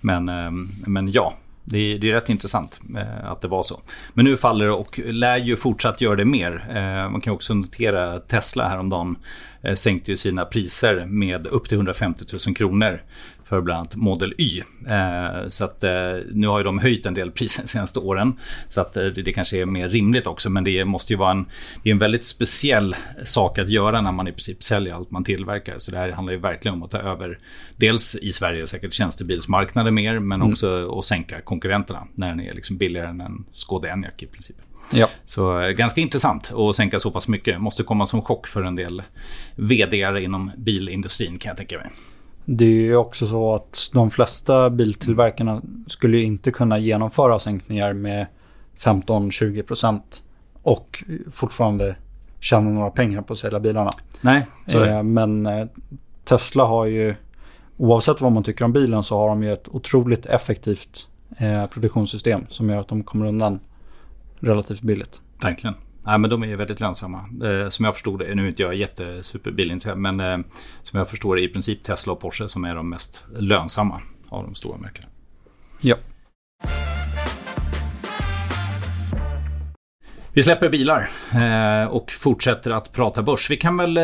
Men, 0.00 0.28
eh, 0.28 0.50
men 0.86 1.10
ja, 1.12 1.34
det 1.68 1.78
är, 1.78 1.98
det 1.98 2.10
är 2.10 2.12
rätt 2.12 2.28
intressant 2.28 2.80
eh, 2.96 3.30
att 3.30 3.40
det 3.40 3.48
var 3.48 3.62
så. 3.62 3.80
Men 4.14 4.24
nu 4.24 4.36
faller 4.36 4.66
det 4.66 4.72
och 4.72 5.00
lär 5.04 5.36
ju 5.36 5.56
fortsatt 5.56 6.00
göra 6.00 6.16
det 6.16 6.24
mer. 6.24 6.66
Eh, 6.70 7.10
Man 7.10 7.20
kan 7.20 7.32
också 7.32 7.54
notera 7.54 8.20
Tesla 8.20 8.68
häromdagen 8.68 9.16
sänkte 9.74 10.10
ju 10.10 10.16
sina 10.16 10.44
priser 10.44 11.06
med 11.06 11.46
upp 11.46 11.68
till 11.68 11.76
150 11.76 12.24
000 12.46 12.56
kronor 12.56 13.00
för 13.48 13.60
bland 13.60 13.78
annat 13.78 13.96
Model 13.96 14.34
Y. 14.38 14.62
Eh, 14.88 15.48
Så 15.48 15.64
att 15.64 15.84
eh, 15.84 15.90
nu 16.32 16.46
har 16.46 16.64
de 16.64 16.78
höjt 16.78 17.06
en 17.06 17.14
del 17.14 17.30
priser 17.30 17.62
de 17.62 17.68
senaste 17.68 17.98
åren. 17.98 18.38
Så 18.68 18.80
att 18.80 18.96
eh, 18.96 19.04
det, 19.04 19.32
kanske 19.32 19.58
är 19.58 19.66
mer 19.66 19.88
rimligt 19.88 20.26
också. 20.26 20.50
Men 20.50 20.64
det 20.64 20.84
måste 20.84 21.12
ju 21.12 21.16
vara 21.16 21.30
en, 21.30 21.46
det 21.82 21.90
är 21.90 21.92
en 21.92 21.98
väldigt 21.98 22.24
speciell 22.24 22.96
sak 23.24 23.58
att 23.58 23.68
göra 23.68 24.00
när 24.00 24.12
man 24.12 24.28
i 24.28 24.32
princip 24.32 24.62
säljer 24.62 24.94
allt 24.94 25.10
man 25.10 25.24
tillverkar. 25.24 25.78
Så 25.78 25.90
det 25.90 25.98
här 25.98 26.10
handlar 26.10 26.32
ju 26.32 26.38
verkligen 26.38 26.74
om 26.74 26.82
att 26.82 26.90
ta 26.90 26.98
över 26.98 27.38
dels 27.76 28.14
i 28.14 28.32
Sverige 28.32 28.66
säkert 28.66 28.92
tjänstebilsmarknaden 28.92 29.94
mer. 29.94 30.18
Men 30.18 30.42
också 30.42 30.98
att 30.98 31.04
sänka 31.04 31.40
konkurrenterna 31.40 32.06
när 32.14 32.28
den 32.28 32.40
är 32.40 32.54
liksom 32.54 32.76
billigare 32.76 33.08
än 33.08 33.20
en 33.20 33.44
Skoda 33.52 33.88
Enyaq 33.88 34.22
i 34.22 34.26
princip. 34.26 34.56
Ja. 34.92 35.08
Så 35.24 35.60
eh, 35.60 35.70
ganska 35.70 36.00
intressant 36.00 36.52
att 36.52 36.76
sänka 36.76 37.00
så 37.00 37.10
pass 37.10 37.28
mycket. 37.28 37.60
Måste 37.60 37.82
komma 37.82 38.06
som 38.06 38.22
chock 38.22 38.46
för 38.46 38.62
en 38.62 38.76
del 38.76 39.02
vd 39.56 40.20
inom 40.20 40.50
bilindustrin 40.56 41.38
kan 41.38 41.48
jag 41.50 41.56
tänka 41.56 41.78
mig. 41.78 41.90
Det 42.44 42.64
är 42.64 42.68
ju 42.68 42.96
också 42.96 43.26
så 43.26 43.54
att 43.54 43.90
de 43.92 44.10
flesta 44.10 44.70
biltillverkarna 44.70 45.62
skulle 45.86 46.22
inte 46.22 46.50
kunna 46.50 46.78
genomföra 46.78 47.38
sänkningar 47.38 47.92
med 47.92 48.26
15-20% 48.78 50.00
och 50.62 51.04
fortfarande 51.32 51.96
tjäna 52.40 52.70
några 52.70 52.90
pengar 52.90 53.22
på 53.22 53.32
att 53.32 53.38
sälja 53.38 53.60
bilarna. 53.60 53.90
Nej. 54.20 54.46
Eh, 54.74 55.02
men 55.02 55.46
eh, 55.46 55.66
Tesla 56.24 56.64
har 56.64 56.84
ju, 56.84 57.14
oavsett 57.76 58.20
vad 58.20 58.32
man 58.32 58.42
tycker 58.42 58.64
om 58.64 58.72
bilen, 58.72 59.02
så 59.02 59.18
har 59.18 59.28
de 59.28 59.42
ju 59.42 59.52
ett 59.52 59.68
otroligt 59.68 60.26
effektivt 60.26 61.08
eh, 61.38 61.66
produktionssystem 61.66 62.46
som 62.48 62.70
gör 62.70 62.76
att 62.76 62.88
de 62.88 63.02
kommer 63.02 63.26
undan 63.26 63.60
relativt 64.40 64.82
billigt. 64.82 65.20
Verkligen. 65.42 65.74
Nej, 66.06 66.18
men 66.18 66.30
de 66.30 66.44
är 66.44 66.56
väldigt 66.56 66.80
lönsamma. 66.80 67.18
Eh, 67.44 67.68
som 67.68 67.84
jag 67.84 67.94
förstod 67.94 68.18
det, 68.18 68.34
nu 68.34 68.42
är 68.44 68.46
inte 68.48 68.62
jag 68.62 68.74
jättesuperbilintresserad, 68.74 69.98
men 69.98 70.20
eh, 70.20 70.38
som 70.82 70.98
jag 70.98 71.10
förstår 71.10 71.36
det 71.36 71.42
i 71.42 71.48
princip 71.48 71.82
Tesla 71.82 72.12
och 72.12 72.20
Porsche 72.20 72.48
som 72.48 72.64
är 72.64 72.74
de 72.74 72.88
mest 72.88 73.24
lönsamma 73.38 74.00
av 74.28 74.44
de 74.44 74.54
stora 74.54 74.78
märkena. 74.78 75.08
Ja. 75.82 75.96
Vi 80.36 80.42
släpper 80.42 80.68
bilar 80.68 81.08
eh, 81.32 81.88
och 81.88 82.10
fortsätter 82.10 82.70
att 82.70 82.92
prata 82.92 83.22
börs. 83.22 83.50
Vi 83.50 83.56
kan 83.56 83.76
väl 83.76 83.96
eh, 83.96 84.02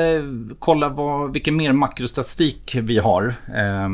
kolla 0.58 0.88
vad, 0.88 1.32
vilken 1.32 1.56
mer 1.56 1.72
makrostatistik 1.72 2.76
vi 2.82 2.98
har. 2.98 3.34
Eh, 3.48 3.88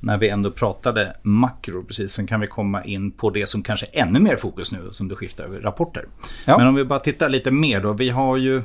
när 0.00 0.18
vi 0.18 0.28
ändå 0.28 0.50
pratade 0.50 1.16
makro 1.22 1.84
precis. 1.84 2.12
Sen 2.12 2.26
kan 2.26 2.40
vi 2.40 2.46
komma 2.46 2.84
in 2.84 3.10
på 3.10 3.30
det 3.30 3.48
som 3.48 3.62
kanske 3.62 3.86
är 3.92 4.02
ännu 4.02 4.20
mer 4.20 4.36
fokus 4.36 4.72
nu 4.72 4.78
som 4.90 5.08
du 5.08 5.16
skiftar 5.16 5.44
över 5.44 5.60
rapporter. 5.60 6.04
Ja. 6.44 6.58
Men 6.58 6.66
om 6.66 6.74
vi 6.74 6.84
bara 6.84 6.98
tittar 6.98 7.28
lite 7.28 7.50
mer 7.50 7.80
då. 7.80 7.92
Vi 7.92 8.10
har 8.10 8.36
ju 8.36 8.56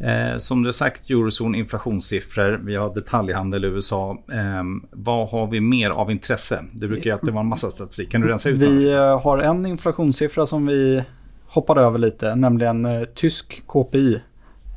eh, 0.00 0.36
som 0.36 0.62
du 0.62 0.72
sagt 0.72 1.10
eurozon 1.10 1.54
inflationssiffror. 1.54 2.60
Vi 2.64 2.76
har 2.76 2.94
detaljhandel 2.94 3.64
i 3.64 3.68
USA. 3.68 4.10
Eh, 4.32 4.64
vad 4.90 5.28
har 5.28 5.46
vi 5.46 5.60
mer 5.60 5.90
av 5.90 6.10
intresse? 6.10 6.64
Det 6.72 6.88
brukar 6.88 7.04
ju 7.04 7.12
alltid 7.12 7.30
vara 7.32 7.42
en 7.42 7.48
massa 7.48 7.70
statistik. 7.70 8.10
Kan 8.10 8.20
du 8.20 8.28
rensa 8.28 8.48
ut 8.48 8.58
Vi 8.58 8.94
något? 8.94 9.22
Har 9.22 9.38
en 9.38 9.66
inflationssiffra 9.66 10.46
som 10.46 10.66
vi 10.66 11.02
hoppade 11.52 11.80
över 11.80 11.98
lite, 11.98 12.34
nämligen 12.34 12.84
eh, 12.84 13.04
tysk 13.04 13.62
KPI 13.66 14.20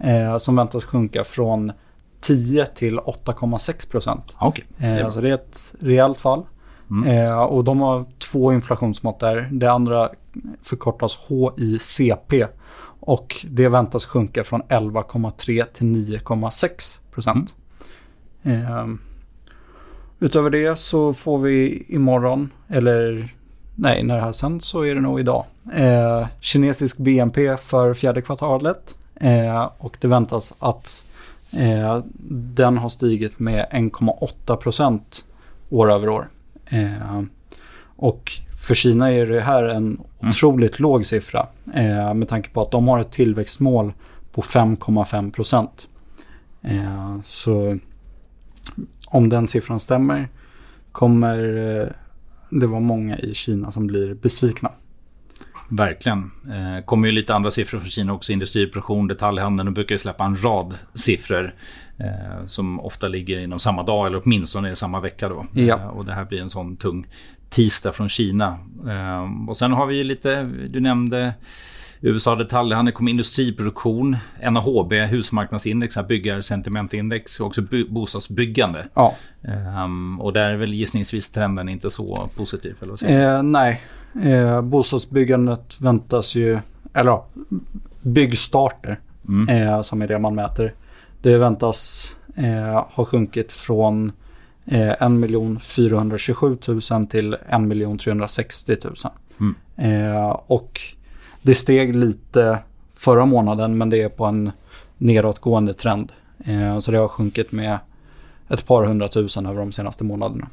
eh, 0.03 0.37
som 0.37 0.55
väntas 0.55 0.85
sjunka 0.85 1.23
från 1.23 1.71
10 2.21 2.65
till 2.65 2.99
8,6 2.99 3.89
procent. 3.89 4.35
Okay. 4.41 4.65
Eh, 4.79 5.09
så 5.09 5.21
det 5.21 5.29
är 5.29 5.33
ett 5.33 5.75
rejält 5.79 6.21
fall. 6.21 6.45
Mm. 6.89 7.09
Eh, 7.09 7.37
och 7.37 7.63
de 7.63 7.79
har 7.79 8.05
två 8.19 8.53
inflationsmått 8.53 9.19
där. 9.19 9.49
Det 9.51 9.71
andra 9.71 10.09
förkortas 10.61 11.17
HICP. 11.27 12.47
Och 12.99 13.45
det 13.49 13.69
väntas 13.69 14.05
sjunka 14.05 14.43
från 14.43 14.61
11,3 14.61 15.63
till 15.73 15.87
9,6 15.87 16.99
procent. 17.11 17.55
Mm. 18.43 18.99
Utöver 20.19 20.49
det 20.49 20.79
så 20.79 21.13
får 21.13 21.37
vi 21.39 21.85
imorgon, 21.87 22.49
eller 22.67 23.33
nej, 23.75 24.03
när 24.03 24.15
det 24.15 24.21
här 24.21 24.31
sänds 24.31 24.65
så 24.67 24.85
är 24.85 24.95
det 24.95 25.01
nog 25.01 25.19
idag. 25.19 25.45
Eh, 25.73 26.27
kinesisk 26.39 26.97
BNP 26.97 27.57
för 27.57 27.93
fjärde 27.93 28.21
kvartalet. 28.21 28.97
Eh, 29.15 29.71
och 29.77 29.97
det 30.01 30.07
väntas 30.07 30.53
att 30.59 31.05
eh, 31.57 32.03
den 32.29 32.77
har 32.77 32.89
stigit 32.89 33.39
med 33.39 33.67
1,8 33.71 34.55
procent 34.55 35.25
år 35.69 35.91
över 35.91 36.09
år. 36.09 36.27
Eh, 36.65 37.21
och 37.95 38.31
för 38.67 38.75
Kina 38.75 39.11
är 39.11 39.25
det 39.25 39.41
här 39.41 39.63
en 39.63 39.77
mm. 39.77 39.99
otroligt 40.21 40.79
låg 40.79 41.05
siffra. 41.05 41.47
Eh, 41.73 42.13
med 42.13 42.27
tanke 42.27 42.49
på 42.49 42.61
att 42.61 42.71
de 42.71 42.87
har 42.87 42.99
ett 42.99 43.11
tillväxtmål 43.11 43.93
på 44.31 44.41
5,5 44.41 45.31
procent. 45.31 45.87
Eh, 46.61 47.21
så 47.23 47.77
om 49.07 49.29
den 49.29 49.47
siffran 49.47 49.79
stämmer 49.79 50.29
kommer 50.91 51.37
det 52.49 52.67
vara 52.67 52.79
många 52.79 53.17
i 53.17 53.33
Kina 53.33 53.71
som 53.71 53.87
blir 53.87 54.13
besvikna. 54.13 54.71
Verkligen. 55.69 56.31
Eh, 56.47 56.85
kommer 56.85 57.07
ju 57.07 57.11
lite 57.11 57.35
andra 57.35 57.51
siffror 57.51 57.79
från 57.79 57.89
Kina 57.89 58.13
också. 58.13 58.31
Industriproduktion, 58.31 59.07
detaljhandeln. 59.07 59.65
De 59.65 59.73
brukar 59.73 59.95
släppa 59.95 60.25
en 60.25 60.43
rad 60.43 60.73
siffror 60.93 61.55
eh, 61.97 62.45
som 62.45 62.79
ofta 62.79 63.07
ligger 63.07 63.39
inom 63.39 63.59
samma 63.59 63.83
dag 63.83 64.07
eller 64.07 64.21
åtminstone 64.25 64.71
i 64.71 64.75
samma 64.75 64.99
vecka. 64.99 65.29
Då. 65.29 65.45
Ja. 65.53 65.79
Eh, 65.79 65.87
och 65.87 66.05
det 66.05 66.13
här 66.13 66.25
blir 66.25 66.41
en 66.41 66.49
sån 66.49 66.77
tung 66.77 67.07
tisdag 67.49 67.91
från 67.91 68.09
Kina. 68.09 68.59
Eh, 68.87 69.49
och 69.49 69.57
sen 69.57 69.71
har 69.71 69.85
vi 69.85 70.03
lite, 70.03 70.43
du 70.69 70.79
nämnde 70.79 71.33
USA 72.01 72.35
detaljhandel 72.35 72.93
kommer 72.93 73.11
industriproduktion, 73.11 74.17
NAHB, 74.51 74.93
husmarknadsindex, 74.93 75.97
byggarsentimentindex 76.07 77.39
och 77.39 77.47
också 77.47 77.61
bostadsbyggande. 77.89 78.87
Ja. 78.93 79.15
Um, 79.83 80.21
och 80.21 80.33
där 80.33 80.49
är 80.49 80.55
väl 80.55 80.73
gissningsvis 80.73 81.31
trenden 81.31 81.69
inte 81.69 81.89
så 81.89 82.29
positiv? 82.35 82.75
Eller 82.81 83.11
eh, 83.11 83.43
nej, 83.43 83.81
eh, 84.23 84.61
bostadsbyggandet 84.61 85.81
väntas 85.81 86.35
ju, 86.35 86.59
eller 86.93 87.11
ja, 87.11 87.25
byggstarter 88.01 88.99
mm. 89.27 89.49
eh, 89.49 89.81
som 89.81 90.01
är 90.01 90.07
det 90.07 90.19
man 90.19 90.35
mäter. 90.35 90.73
Det 91.21 91.37
väntas 91.37 92.11
eh, 92.35 92.85
ha 92.89 93.05
sjunkit 93.05 93.51
från 93.51 94.11
eh, 94.65 94.89
1 94.89 95.63
427 95.63 96.57
000 96.91 97.07
till 97.07 97.33
1 97.33 97.99
360 97.99 98.75
000. 98.83 98.93
Mm. 99.39 99.55
Eh, 99.75 100.29
och 100.29 100.81
det 101.41 101.55
steg 101.55 101.95
lite 101.95 102.59
förra 102.93 103.25
månaden 103.25 103.77
men 103.77 103.89
det 103.89 104.01
är 104.01 104.09
på 104.09 104.25
en 104.25 104.51
nedåtgående 104.97 105.73
trend. 105.73 106.11
Eh, 106.45 106.79
så 106.79 106.91
det 106.91 106.97
har 106.97 107.07
sjunkit 107.07 107.51
med 107.51 107.79
ett 108.49 108.67
par 108.67 108.83
hundratusen 108.85 109.45
över 109.45 109.59
de 109.59 109.71
senaste 109.71 110.03
månaderna. 110.03 110.47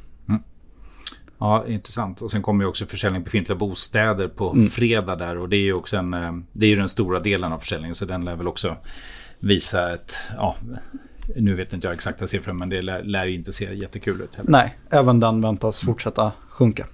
Ja, 1.37 1.67
intressant. 1.67 2.21
Och 2.21 2.31
sen 2.31 2.41
kommer 2.41 2.63
ju 2.63 2.69
också 2.69 2.85
försäljning 2.85 3.21
på 3.21 3.25
befintliga 3.25 3.57
bostäder 3.57 4.27
på 4.27 4.51
mm. 4.51 4.69
fredag 4.69 5.15
där. 5.15 5.37
Och 5.37 5.49
det 5.49 5.55
är 5.55 5.63
ju 5.63 5.73
också 5.73 5.97
en, 5.97 6.13
eh, 6.13 6.31
det 6.53 6.65
är 6.65 6.69
ju 6.69 6.75
den 6.75 6.89
stora 6.89 7.19
delen 7.19 7.53
av 7.53 7.59
försäljningen. 7.59 7.95
Så 7.95 8.05
den 8.05 8.25
lär 8.25 8.35
väl 8.35 8.47
också 8.47 8.77
visa 9.39 9.93
ett, 9.93 10.15
ja, 10.37 10.55
nu 11.35 11.55
vet 11.55 11.73
inte 11.73 11.87
jag 11.87 11.93
exakta 11.93 12.27
siffror 12.27 12.53
men 12.53 12.69
det 12.69 12.81
lär, 12.81 13.03
lär 13.03 13.25
inte 13.25 13.53
se 13.53 13.73
jättekul 13.73 14.21
ut. 14.21 14.35
Heller. 14.35 14.51
Nej, 14.51 14.77
även 14.89 15.19
den 15.19 15.41
väntas 15.41 15.79
fortsätta 15.79 16.31
sjunka. 16.49 16.85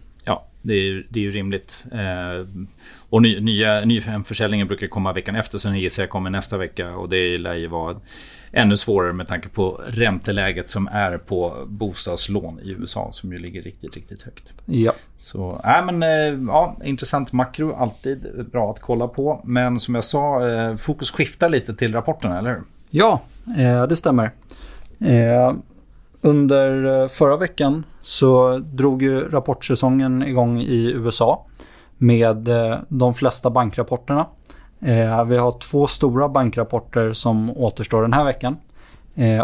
Det 0.61 0.73
är, 0.73 1.05
det 1.09 1.19
är 1.19 1.23
ju 1.23 1.31
rimligt. 1.31 1.85
Eh, 1.91 2.47
och 3.09 3.21
ny, 3.21 3.39
nya, 3.39 3.85
nyförsäljningen 3.85 4.67
brukar 4.67 4.87
komma 4.87 5.13
veckan 5.13 5.35
efter, 5.35 5.57
så 5.57 5.67
den 5.67 5.79
gissar 5.79 6.03
jag 6.03 6.09
kommer 6.09 6.29
nästa 6.29 6.57
vecka. 6.57 6.95
Och 6.95 7.09
det 7.09 7.37
lär 7.37 7.53
ju 7.53 7.67
vara 7.67 7.97
ännu 8.51 8.77
svårare 8.77 9.13
med 9.13 9.27
tanke 9.27 9.49
på 9.49 9.81
ränteläget 9.87 10.69
som 10.69 10.87
är 10.87 11.17
på 11.17 11.65
bostadslån 11.67 12.59
i 12.59 12.69
USA, 12.69 13.11
som 13.11 13.31
ju 13.31 13.39
ligger 13.39 13.61
riktigt, 13.61 13.95
riktigt 13.95 14.21
högt. 14.21 14.53
Ja. 14.65 14.91
Så, 15.17 15.61
äh, 15.65 15.85
men, 15.85 16.03
eh, 16.03 16.47
ja, 16.47 16.77
intressant 16.83 17.31
makro, 17.31 17.73
alltid 17.73 18.45
bra 18.51 18.71
att 18.71 18.79
kolla 18.79 19.07
på. 19.07 19.41
Men 19.43 19.79
som 19.79 19.95
jag 19.95 20.03
sa, 20.03 20.49
eh, 20.49 20.75
fokus 20.75 21.11
skiftar 21.11 21.49
lite 21.49 21.75
till 21.75 21.93
rapporten, 21.93 22.31
eller 22.31 22.49
hur? 22.49 22.61
Ja, 22.89 23.21
eh, 23.57 23.87
det 23.87 23.95
stämmer. 23.95 24.31
Under 26.21 27.01
eh, 27.01 27.07
förra 27.07 27.37
veckan 27.37 27.85
så 28.01 28.57
drog 28.57 29.03
ju 29.03 29.29
rapportsäsongen 29.29 30.23
igång 30.23 30.59
i 30.59 30.91
USA 30.95 31.45
med 31.97 32.47
eh, 32.47 32.77
de 32.87 33.13
flesta 33.13 33.49
bankrapporterna. 33.49 34.25
Eh, 34.79 35.25
vi 35.25 35.37
har 35.37 35.59
två 35.59 35.87
stora 35.87 36.29
bankrapporter 36.29 37.13
som 37.13 37.57
återstår 37.57 38.01
den 38.01 38.13
här 38.13 38.25
veckan. 38.25 38.57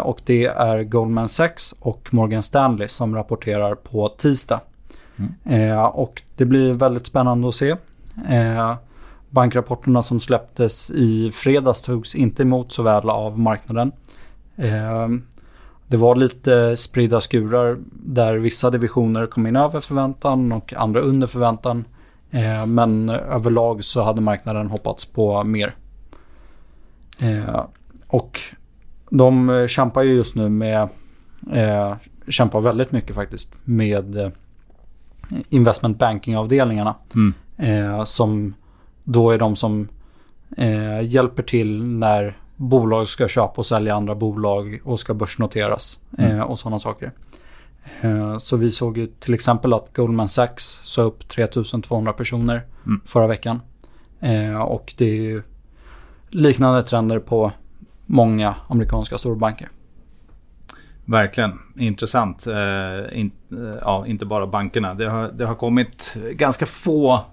Och 0.02 0.20
det 0.24 0.44
är 0.46 0.82
Goldman 0.82 1.28
Sachs 1.28 1.74
och 1.80 2.14
Morgan 2.14 2.42
Stanley 2.42 2.88
som 2.88 3.14
rapporterar 3.14 3.74
på 3.74 4.08
tisdag. 4.08 4.60
Mm. 5.44 5.78
Och 5.78 6.22
det 6.36 6.44
blir 6.44 6.74
väldigt 6.74 7.06
spännande 7.06 7.48
att 7.48 7.54
se. 7.54 7.76
Bankrapporterna 9.30 10.02
som 10.02 10.20
släpptes 10.20 10.90
i 10.90 11.30
fredags 11.32 11.82
togs 11.82 12.14
inte 12.14 12.42
emot 12.42 12.72
så 12.72 12.82
väl 12.82 13.10
av 13.10 13.38
marknaden. 13.38 13.92
Det 15.88 15.96
var 15.96 16.16
lite 16.16 16.76
spridda 16.76 17.20
skurar 17.20 17.78
där 17.92 18.36
vissa 18.36 18.70
divisioner 18.70 19.26
kom 19.26 19.46
in 19.46 19.56
över 19.56 19.80
förväntan 19.80 20.52
och 20.52 20.74
andra 20.76 21.00
under 21.00 21.26
förväntan. 21.26 21.84
Eh, 22.30 22.66
men 22.66 23.08
överlag 23.08 23.84
så 23.84 24.02
hade 24.02 24.20
marknaden 24.20 24.70
hoppats 24.70 25.06
på 25.06 25.44
mer. 25.44 25.76
Eh, 27.20 27.64
och 28.06 28.40
de 29.10 29.66
kämpar 29.68 30.02
ju 30.02 30.14
just 30.14 30.34
nu 30.34 30.48
med, 30.48 30.88
eh, 31.52 31.94
kämpar 32.28 32.60
väldigt 32.60 32.92
mycket 32.92 33.14
faktiskt 33.14 33.54
med 33.64 34.32
investment 35.48 35.98
banking-avdelningarna. 35.98 36.94
Mm. 37.14 37.34
som 38.06 38.54
då 39.04 39.30
är 39.30 39.38
de 39.38 39.56
som 39.56 39.88
hjälper 41.02 41.42
till 41.42 41.84
när 41.84 42.36
bolag 42.56 43.08
ska 43.08 43.28
köpa 43.28 43.54
och 43.56 43.66
sälja 43.66 43.94
andra 43.94 44.14
bolag 44.14 44.80
och 44.84 45.00
ska 45.00 45.14
börsnoteras 45.14 46.00
mm. 46.18 46.36
eh, 46.36 46.42
och 46.42 46.58
sådana 46.58 46.78
saker. 46.78 47.12
Eh, 48.00 48.38
så 48.38 48.56
vi 48.56 48.70
såg 48.70 48.98
ju 48.98 49.06
till 49.06 49.34
exempel 49.34 49.72
att 49.72 49.96
Goldman 49.96 50.28
Sachs 50.28 50.80
sa 50.82 51.02
upp 51.02 51.28
3200 51.28 52.12
personer 52.12 52.62
mm. 52.86 53.00
förra 53.04 53.26
veckan. 53.26 53.60
Eh, 54.20 54.62
och 54.62 54.94
det 54.96 55.04
är 55.04 55.22
ju 55.22 55.42
liknande 56.30 56.82
trender 56.82 57.18
på 57.18 57.52
många 58.06 58.54
amerikanska 58.68 59.18
storbanker. 59.18 59.68
Verkligen, 61.04 61.58
intressant. 61.76 62.46
In, 63.12 63.30
ja, 63.80 64.06
inte 64.06 64.26
bara 64.26 64.46
bankerna. 64.46 64.94
Det 64.94 65.10
har, 65.10 65.28
det 65.28 65.46
har 65.46 65.54
kommit 65.54 66.16
ganska 66.32 66.66
få 66.66 67.24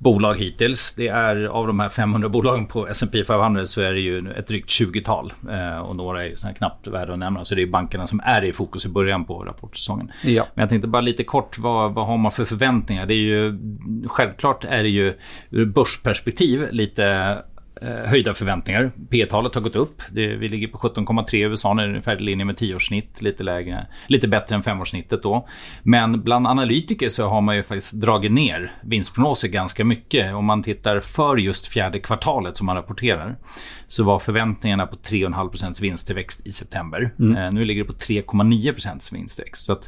bolag 0.00 0.38
hittills. 0.38 0.94
Det 0.96 1.08
är 1.08 1.44
av 1.44 1.66
de 1.66 1.80
här 1.80 1.88
500 1.88 2.28
bolagen 2.28 2.66
på 2.66 2.88
S&P 2.88 3.24
500 3.24 3.66
så 3.66 3.80
är 3.80 3.92
det 3.92 4.00
ju 4.00 4.30
ett 4.30 4.46
drygt 4.46 4.68
20-tal. 4.68 5.32
Eh, 5.50 5.78
och 5.78 5.96
några 5.96 6.26
är 6.26 6.36
så 6.36 6.48
knappt 6.48 6.86
värda 6.86 7.12
att 7.12 7.18
nämna. 7.18 7.44
Så 7.44 7.54
det 7.54 7.62
är 7.62 7.66
bankerna 7.66 8.06
som 8.06 8.20
är 8.24 8.44
i 8.44 8.52
fokus 8.52 8.86
i 8.86 8.88
början 8.88 9.24
på 9.24 9.44
rapportsäsongen. 9.44 10.12
Ja. 10.24 10.46
Men 10.54 10.62
jag 10.62 10.68
tänkte 10.68 10.88
bara 10.88 11.02
lite 11.02 11.24
kort, 11.24 11.58
vad, 11.58 11.94
vad 11.94 12.06
har 12.06 12.16
man 12.16 12.32
för 12.32 12.44
förväntningar? 12.44 13.06
Det 13.06 13.14
är 13.14 13.22
ju, 13.22 13.58
självklart 14.06 14.64
är 14.64 14.82
det 14.82 14.88
ju 14.88 15.14
ur 15.50 15.66
börsperspektiv 15.66 16.68
lite 16.70 17.38
höjda 18.06 18.34
förväntningar. 18.34 18.92
P-talet 19.10 19.54
har 19.54 19.62
gått 19.62 19.76
upp. 19.76 20.02
Det, 20.10 20.36
vi 20.36 20.48
ligger 20.48 20.68
på 20.68 20.78
17,3 20.78 21.34
i 21.34 21.40
USA 21.40 21.74
nu, 21.74 21.88
ungefär 21.88 22.16
i 22.16 22.20
linje 22.20 22.44
med 22.44 22.56
10-årssnitt. 22.56 23.22
Lite 23.22 23.42
lägre, 23.42 23.86
lite 24.06 24.28
bättre 24.28 24.56
än 24.56 24.62
femårssnittet 24.62 25.22
då. 25.22 25.48
Men 25.82 26.22
bland 26.22 26.46
analytiker 26.46 27.08
så 27.08 27.28
har 27.28 27.40
man 27.40 27.56
ju 27.56 27.62
faktiskt 27.62 28.00
dragit 28.00 28.32
ner 28.32 28.74
vinstprognoser 28.82 29.48
ganska 29.48 29.84
mycket. 29.84 30.34
Om 30.34 30.44
man 30.44 30.62
tittar 30.62 31.00
för 31.00 31.36
just 31.36 31.66
fjärde 31.66 31.98
kvartalet 31.98 32.56
som 32.56 32.66
man 32.66 32.76
rapporterar 32.76 33.36
så 33.86 34.04
var 34.04 34.18
förväntningarna 34.18 34.86
på 34.86 34.96
3,5% 34.96 35.82
vinsttillväxt 35.82 36.46
i 36.46 36.52
september. 36.52 37.10
Mm. 37.18 37.36
Eh, 37.36 37.52
nu 37.52 37.64
ligger 37.64 37.82
det 37.82 37.88
på 37.88 37.96
3,9 37.96 39.12
vinsttillväxt. 39.14 39.66
Så 39.66 39.78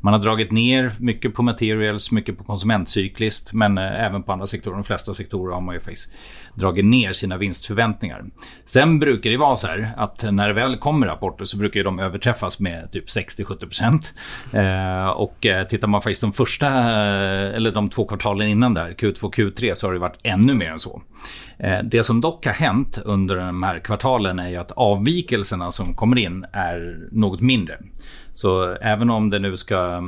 man 0.00 0.12
har 0.12 0.20
dragit 0.20 0.52
ner 0.52 0.92
mycket 0.98 1.34
på 1.34 1.42
materials, 1.42 2.12
mycket 2.12 2.38
på 2.38 2.44
konsumentcykliskt 2.44 3.52
men 3.52 3.78
eh, 3.78 4.04
även 4.04 4.22
på 4.22 4.32
andra 4.32 4.46
sektorer. 4.46 4.74
De 4.74 4.84
flesta 4.84 5.14
sektorer 5.14 5.54
har 5.54 5.60
man 5.60 5.74
ju 5.74 5.80
faktiskt 5.80 6.12
dragit 6.54 6.84
ner 6.84 7.12
sina 7.12 7.36
vinstförväntningar. 7.42 8.24
Sen 8.64 8.98
brukar 8.98 9.30
det 9.30 9.36
vara 9.36 9.56
så 9.56 9.66
här 9.66 9.92
att 9.96 10.24
när 10.32 10.48
det 10.48 10.54
väl 10.54 10.76
kommer 10.76 11.06
rapporter 11.06 11.44
så 11.44 11.56
brukar 11.56 11.84
de 11.84 11.98
överträffas 11.98 12.60
med 12.60 12.92
typ 12.92 13.08
60-70%. 13.08 14.12
Eh, 14.52 15.10
och 15.10 15.46
eh, 15.46 15.66
tittar 15.66 15.88
man 15.88 16.02
faktiskt 16.02 16.20
de 16.20 16.32
första, 16.32 16.66
eh, 16.66 17.56
eller 17.56 17.72
de 17.72 17.88
två 17.88 18.04
kvartalen 18.04 18.48
innan 18.48 18.74
där, 18.74 18.90
Q2 18.90 19.24
och 19.24 19.34
Q3, 19.34 19.74
så 19.74 19.86
har 19.86 19.92
det 19.92 19.98
varit 19.98 20.20
ännu 20.22 20.54
mer 20.54 20.70
än 20.70 20.78
så. 20.78 21.02
Eh, 21.58 21.78
det 21.84 22.02
som 22.02 22.20
dock 22.20 22.46
har 22.46 22.52
hänt 22.52 23.02
under 23.04 23.36
de 23.36 23.62
här 23.62 23.78
kvartalen 23.78 24.38
är 24.38 24.48
ju 24.48 24.56
att 24.56 24.70
avvikelserna 24.70 25.72
som 25.72 25.94
kommer 25.94 26.18
in 26.18 26.46
är 26.52 27.08
något 27.10 27.40
mindre. 27.40 27.78
Så 28.32 28.74
även 28.74 29.10
om 29.10 29.30
det 29.30 29.38
nu 29.38 29.56
ska 29.56 30.02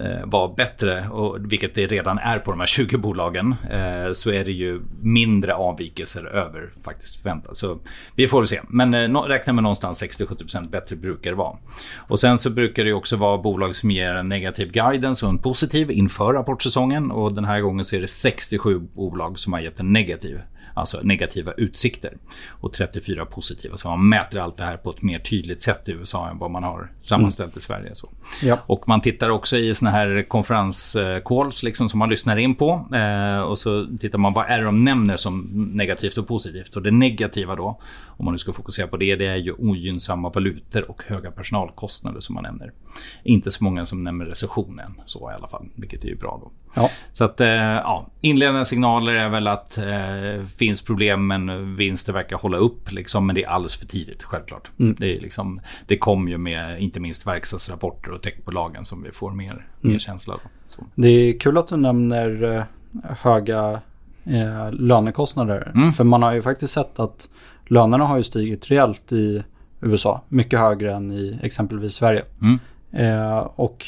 Eh, 0.00 0.26
var 0.26 0.54
bättre, 0.56 1.08
och, 1.08 1.52
vilket 1.52 1.74
det 1.74 1.86
redan 1.86 2.18
är 2.18 2.38
på 2.38 2.50
de 2.50 2.60
här 2.60 2.66
20 2.66 2.98
bolagen, 2.98 3.54
eh, 3.70 4.12
så 4.12 4.30
är 4.30 4.44
det 4.44 4.52
ju 4.52 4.80
mindre 5.02 5.54
avvikelser 5.54 6.24
över 6.24 6.70
faktiskt 6.84 7.22
förväntat. 7.22 7.56
Så 7.56 7.78
vi 8.14 8.28
får 8.28 8.44
se. 8.44 8.60
Men 8.68 8.94
eh, 8.94 9.22
räkna 9.22 9.52
med 9.52 9.62
någonstans 9.62 10.02
60-70% 10.02 10.70
bättre 10.70 10.96
brukar 10.96 11.30
det 11.30 11.36
vara. 11.36 11.56
Och 11.96 12.20
sen 12.20 12.38
så 12.38 12.50
brukar 12.50 12.84
det 12.84 12.92
också 12.92 13.16
vara 13.16 13.38
bolag 13.38 13.76
som 13.76 13.90
ger 13.90 14.14
en 14.14 14.28
negativ 14.28 14.70
guidance 14.70 15.26
och 15.26 15.32
en 15.32 15.38
positiv 15.38 15.90
inför 15.90 16.32
rapportsäsongen. 16.32 17.10
Och 17.10 17.34
den 17.34 17.44
här 17.44 17.60
gången 17.60 17.84
så 17.84 17.96
är 17.96 18.00
det 18.00 18.08
67 18.08 18.78
bolag 18.78 19.38
som 19.38 19.52
har 19.52 19.60
gett 19.60 19.80
en 19.80 19.92
negativ 19.92 20.40
alltså 20.74 21.00
negativa 21.02 21.52
utsikter. 21.52 22.16
Och 22.48 22.72
34 22.72 23.26
positiva. 23.26 23.76
Så 23.76 23.88
man 23.88 24.08
mäter 24.08 24.40
allt 24.40 24.56
det 24.56 24.64
här 24.64 24.76
på 24.76 24.90
ett 24.90 25.02
mer 25.02 25.18
tydligt 25.18 25.62
sätt 25.62 25.88
i 25.88 25.92
USA 25.92 26.28
än 26.28 26.38
vad 26.38 26.50
man 26.50 26.62
har 26.62 26.92
sammanställt 27.00 27.52
mm. 27.52 27.58
i 27.58 27.62
Sverige. 27.62 27.94
Så. 27.94 28.10
Ja. 28.42 28.58
Och 28.66 28.88
man 28.88 29.00
tittar 29.00 29.28
också 29.28 29.56
i 29.56 29.74
såna 29.74 29.90
här 29.90 30.24
konferenscalls 30.28 31.62
liksom, 31.62 31.88
som 31.88 31.98
man 31.98 32.10
lyssnar 32.10 32.36
in 32.36 32.54
på. 32.54 32.88
Eh, 32.94 33.40
och 33.40 33.58
så 33.58 33.86
tittar 34.00 34.18
man 34.18 34.32
vad 34.32 34.50
är 34.50 34.62
de 34.62 34.84
nämner 34.84 35.16
som 35.16 35.48
negativt 35.74 36.16
och 36.16 36.28
positivt. 36.28 36.76
Och 36.76 36.82
det 36.82 36.90
negativa 36.90 37.56
då, 37.56 37.80
om 38.06 38.24
man 38.24 38.32
nu 38.32 38.38
ska 38.38 38.52
fokusera 38.52 38.86
på 38.86 38.96
det, 38.96 39.16
det 39.16 39.26
är 39.26 39.36
ju 39.36 39.52
ogynnsamma 39.52 40.28
valutor 40.28 40.90
och 40.90 41.02
höga 41.06 41.30
personalkostnader 41.30 42.20
som 42.20 42.34
man 42.34 42.44
nämner. 42.44 42.72
Inte 43.24 43.50
så 43.50 43.64
många 43.64 43.86
som 43.86 44.04
nämner 44.04 44.24
recessionen, 44.26 45.00
så 45.06 45.30
i 45.30 45.34
alla 45.34 45.48
fall, 45.48 45.66
vilket 45.74 46.04
är 46.04 46.08
ju 46.08 46.16
bra 46.16 46.40
då. 46.44 46.50
Ja. 46.74 46.90
Så 47.12 47.24
att, 47.24 47.40
eh, 47.40 47.48
ja, 47.48 48.06
inledande 48.20 48.64
signaler 48.64 49.14
är 49.14 49.28
väl 49.28 49.46
att 49.46 49.78
eh, 49.78 50.44
finns 50.58 50.82
problem 50.82 51.26
men 51.26 51.76
vinster 51.76 52.12
verkar 52.12 52.36
hålla 52.36 52.56
upp. 52.56 52.92
Liksom, 52.92 53.26
men 53.26 53.34
det 53.34 53.44
är 53.44 53.48
alldeles 53.48 53.76
för 53.76 53.86
tidigt, 53.86 54.22
självklart. 54.22 54.70
Mm. 54.78 54.96
Det, 54.98 55.16
är 55.16 55.20
liksom, 55.20 55.60
det 55.86 55.98
kom 55.98 56.28
ju 56.28 56.38
med 56.38 56.82
inte 56.82 57.00
minst 57.00 57.26
verkstadsrapporter 57.26 58.10
och 58.10 58.22
techbolagen 58.22 58.84
som 58.84 59.02
vi 59.02 59.10
får 59.10 59.30
mer, 59.30 59.50
mm. 59.50 59.62
mer 59.80 59.98
känsla 59.98 60.34
av. 60.34 60.40
Det 60.94 61.08
är 61.08 61.38
kul 61.38 61.58
att 61.58 61.68
du 61.68 61.76
nämner 61.76 62.56
eh, 62.56 62.62
höga 63.20 63.80
eh, 64.24 64.72
lönekostnader. 64.72 65.72
Mm. 65.74 65.92
För 65.92 66.04
man 66.04 66.22
har 66.22 66.32
ju 66.32 66.42
faktiskt 66.42 66.72
sett 66.72 66.98
att 66.98 67.28
lönerna 67.66 68.04
har 68.04 68.16
ju 68.16 68.22
stigit 68.22 68.70
rejält 68.70 69.12
i 69.12 69.42
USA. 69.80 70.22
Mycket 70.28 70.58
högre 70.58 70.94
än 70.94 71.12
i 71.12 71.38
exempelvis 71.42 71.94
Sverige. 71.94 72.24
Mm. 72.42 72.58
Eh, 72.92 73.38
och 73.38 73.86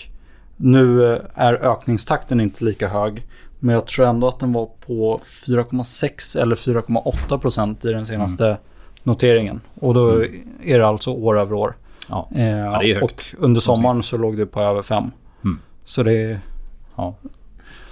nu 0.56 1.16
är 1.34 1.54
ökningstakten 1.54 2.40
inte 2.40 2.64
lika 2.64 2.88
hög. 2.88 3.26
Men 3.60 3.74
jag 3.74 3.86
tror 3.86 4.06
ändå 4.06 4.28
att 4.28 4.38
den 4.38 4.52
var 4.52 4.66
på 4.66 5.20
4,6 5.24 6.40
eller 6.40 6.56
4,8 6.56 7.38
procent 7.38 7.84
i 7.84 7.92
den 7.92 8.06
senaste 8.06 8.46
mm. 8.46 8.58
noteringen. 9.02 9.60
Och 9.74 9.94
då 9.94 10.10
mm. 10.10 10.48
är 10.64 10.78
det 10.78 10.86
alltså 10.86 11.10
år 11.10 11.40
över 11.40 11.54
år. 11.54 11.76
Ja. 12.08 12.28
Eh, 12.34 12.46
ja, 12.46 12.78
det 12.78 12.90
är 12.90 13.00
högt. 13.00 13.34
Och 13.38 13.44
under 13.44 13.60
sommaren 13.60 14.02
så 14.02 14.16
låg 14.16 14.36
det 14.36 14.46
på 14.46 14.60
över 14.60 14.82
5. 14.82 15.10
Mm. 15.44 15.58
Så 15.84 16.02
det. 16.02 16.40
Ja. 16.96 17.16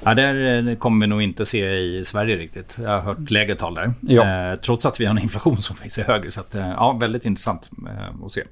Ja, 0.02 0.14
det 0.14 0.58
eh, 0.70 0.76
kommer 0.76 1.00
vi 1.00 1.06
nog 1.06 1.22
inte 1.22 1.46
se 1.46 1.78
i 1.78 2.04
Sverige 2.04 2.36
riktigt. 2.36 2.78
Jag 2.82 2.90
har 2.90 3.00
hört 3.00 3.30
lägre 3.30 3.56
tal 3.56 3.74
där. 3.74 3.92
Ja. 4.00 4.50
Eh, 4.50 4.54
trots 4.58 4.86
att 4.86 5.00
vi 5.00 5.04
har 5.04 5.10
en 5.10 5.22
inflation 5.22 5.62
som 5.62 5.76
faktiskt 5.76 5.98
är 5.98 6.04
högre. 6.04 6.30
Så 6.30 6.40
att, 6.40 6.54
eh, 6.54 6.68
ja, 6.68 6.92
väldigt 7.00 7.24
intressant 7.24 7.70
eh, 7.86 8.24
att 8.24 8.32
se 8.32 8.42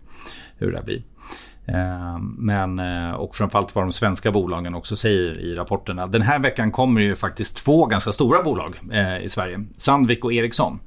hur 0.59 0.73
det 0.73 0.83
blir. 0.83 1.03
Eh, 1.69 2.19
men, 2.39 2.79
eh, 2.79 3.11
och 3.11 3.37
framförallt 3.37 3.75
vad 3.75 3.85
de 3.85 3.93
svenska 3.93 4.33
bolagen 4.33 4.75
också 4.75 4.97
säger 4.97 5.39
i 5.41 5.55
rapporterna. 5.55 6.07
Den 6.07 6.23
här 6.23 6.39
veckan 6.39 6.73
kommer 6.73 7.01
ju 7.01 7.17
faktiskt 7.17 7.65
två 7.65 7.87
ganska 7.87 8.13
stora 8.13 8.43
bolag 8.43 8.81
eh, 8.93 9.25
i 9.25 9.29
Sverige. 9.29 9.65
Sandvik 9.77 10.25
och 10.25 10.33
Ericsson. 10.33 10.79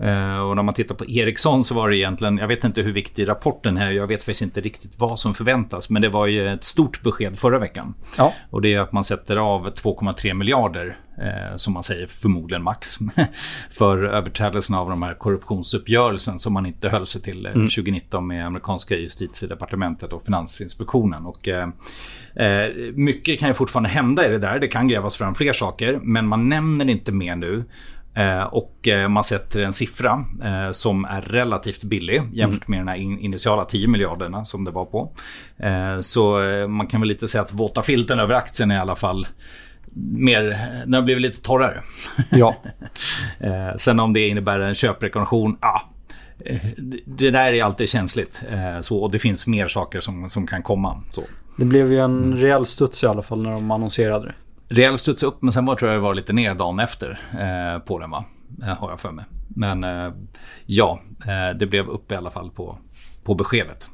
Uh, 0.00 0.38
och 0.38 0.56
när 0.56 0.62
man 0.62 0.74
tittar 0.74 0.94
på 0.94 1.06
Ericsson 1.06 1.64
så 1.64 1.74
var 1.74 1.90
det 1.90 1.96
egentligen, 1.96 2.38
jag 2.38 2.48
vet 2.48 2.64
inte 2.64 2.82
hur 2.82 2.92
viktig 2.92 3.28
rapporten 3.28 3.76
är, 3.76 3.90
jag 3.90 4.06
vet 4.06 4.20
faktiskt 4.20 4.42
inte 4.42 4.60
riktigt 4.60 4.98
vad 4.98 5.18
som 5.18 5.34
förväntas, 5.34 5.90
men 5.90 6.02
det 6.02 6.08
var 6.08 6.26
ju 6.26 6.48
ett 6.48 6.64
stort 6.64 7.02
besked 7.02 7.38
förra 7.38 7.58
veckan. 7.58 7.94
Ja. 8.18 8.32
Och 8.50 8.62
det 8.62 8.74
är 8.74 8.80
att 8.80 8.92
man 8.92 9.04
sätter 9.04 9.36
av 9.36 9.74
2,3 9.74 10.34
miljarder, 10.34 10.98
uh, 11.18 11.56
som 11.56 11.72
man 11.72 11.82
säger 11.82 12.06
förmodligen 12.06 12.62
max, 12.62 12.98
för 13.70 14.04
överträdelserna 14.04 14.80
av 14.80 14.90
de 14.90 15.02
här 15.02 15.14
korruptionsuppgörelsen 15.14 16.38
som 16.38 16.52
man 16.52 16.66
inte 16.66 16.88
höll 16.88 17.06
sig 17.06 17.22
till 17.22 17.46
mm. 17.46 17.68
2019 17.68 18.26
med 18.26 18.46
amerikanska 18.46 18.96
justitiedepartementet 18.96 20.12
och 20.12 20.24
Finansinspektionen. 20.24 21.26
Och, 21.26 21.48
mycket 22.94 23.40
kan 23.40 23.48
ju 23.48 23.54
fortfarande 23.54 23.88
hända 23.88 24.26
i 24.26 24.28
det 24.28 24.38
där, 24.38 24.58
det 24.58 24.68
kan 24.68 24.88
grävas 24.88 25.16
fram 25.16 25.34
fler 25.34 25.52
saker, 25.52 26.00
men 26.02 26.26
man 26.26 26.48
nämner 26.48 26.88
inte 26.88 27.12
mer 27.12 27.36
nu 27.36 27.64
Eh, 27.95 27.95
och 28.50 28.88
eh, 28.88 29.08
man 29.08 29.24
sätter 29.24 29.60
en 29.60 29.72
siffra 29.72 30.24
eh, 30.44 30.70
som 30.70 31.04
är 31.04 31.20
relativt 31.20 31.84
billig 31.84 32.22
jämfört 32.32 32.68
med 32.68 32.80
mm. 32.80 32.86
de 32.86 32.92
här 32.92 33.24
initiala 33.24 33.64
10 33.64 33.88
miljarderna 33.88 34.44
som 34.44 34.64
det 34.64 34.70
var 34.70 34.84
på. 34.84 35.12
Så 36.00 36.38
man 36.68 36.86
kan 36.86 37.00
väl 37.00 37.08
lite 37.08 37.28
säga 37.28 37.42
att 37.42 37.52
våta 37.52 37.82
filten 37.82 38.20
över 38.20 38.34
aktien 38.34 38.70
är 38.70 38.74
i 38.74 38.78
alla 38.78 38.96
fall 38.96 39.26
mer, 40.16 40.42
den 40.84 40.94
har 40.94 41.02
blivit 41.02 41.22
lite 41.22 41.42
torrare. 41.42 41.82
Ja. 42.30 42.56
Sen 43.76 44.00
om 44.00 44.12
det 44.12 44.28
innebär 44.28 44.60
en 44.60 44.74
köprekommendation, 44.74 45.58
ja. 45.60 45.82
Det 47.04 47.30
där 47.30 47.52
är 47.52 47.64
alltid 47.64 47.88
känsligt. 47.88 48.42
Så, 48.80 48.98
och 48.98 49.10
det 49.10 49.18
finns 49.18 49.46
mer 49.46 49.68
saker 49.68 50.00
som, 50.00 50.30
som 50.30 50.46
kan 50.46 50.62
komma. 50.62 51.02
Så. 51.10 51.22
Det 51.56 51.64
blev 51.64 51.92
ju 51.92 51.98
en 51.98 52.24
mm. 52.24 52.38
rejäl 52.38 52.66
studs 52.66 53.04
i 53.04 53.06
alla 53.06 53.22
fall 53.22 53.42
när 53.42 53.52
de 53.52 53.70
annonserade 53.70 54.26
det 54.26 54.34
rejäl 54.68 54.98
studs 54.98 55.22
upp 55.22 55.42
men 55.42 55.52
sen 55.52 55.66
var, 55.66 55.76
tror 55.76 55.90
jag 55.90 56.00
det 56.00 56.02
var 56.02 56.14
lite 56.14 56.32
ner 56.32 56.54
dagen 56.54 56.80
efter 56.80 57.20
eh, 57.32 57.78
på 57.78 57.98
den 57.98 58.10
va. 58.10 58.24
Eh, 58.62 58.78
har 58.78 58.90
jag 58.90 59.00
för 59.00 59.12
mig. 59.12 59.24
Men 59.48 59.84
eh, 59.84 60.12
ja, 60.66 61.00
eh, 61.26 61.58
det 61.58 61.66
blev 61.66 61.88
upp 61.88 62.12
i 62.12 62.14
alla 62.14 62.30
fall 62.30 62.50
på, 62.50 62.78
på 63.24 63.34
beskedet. 63.34 63.88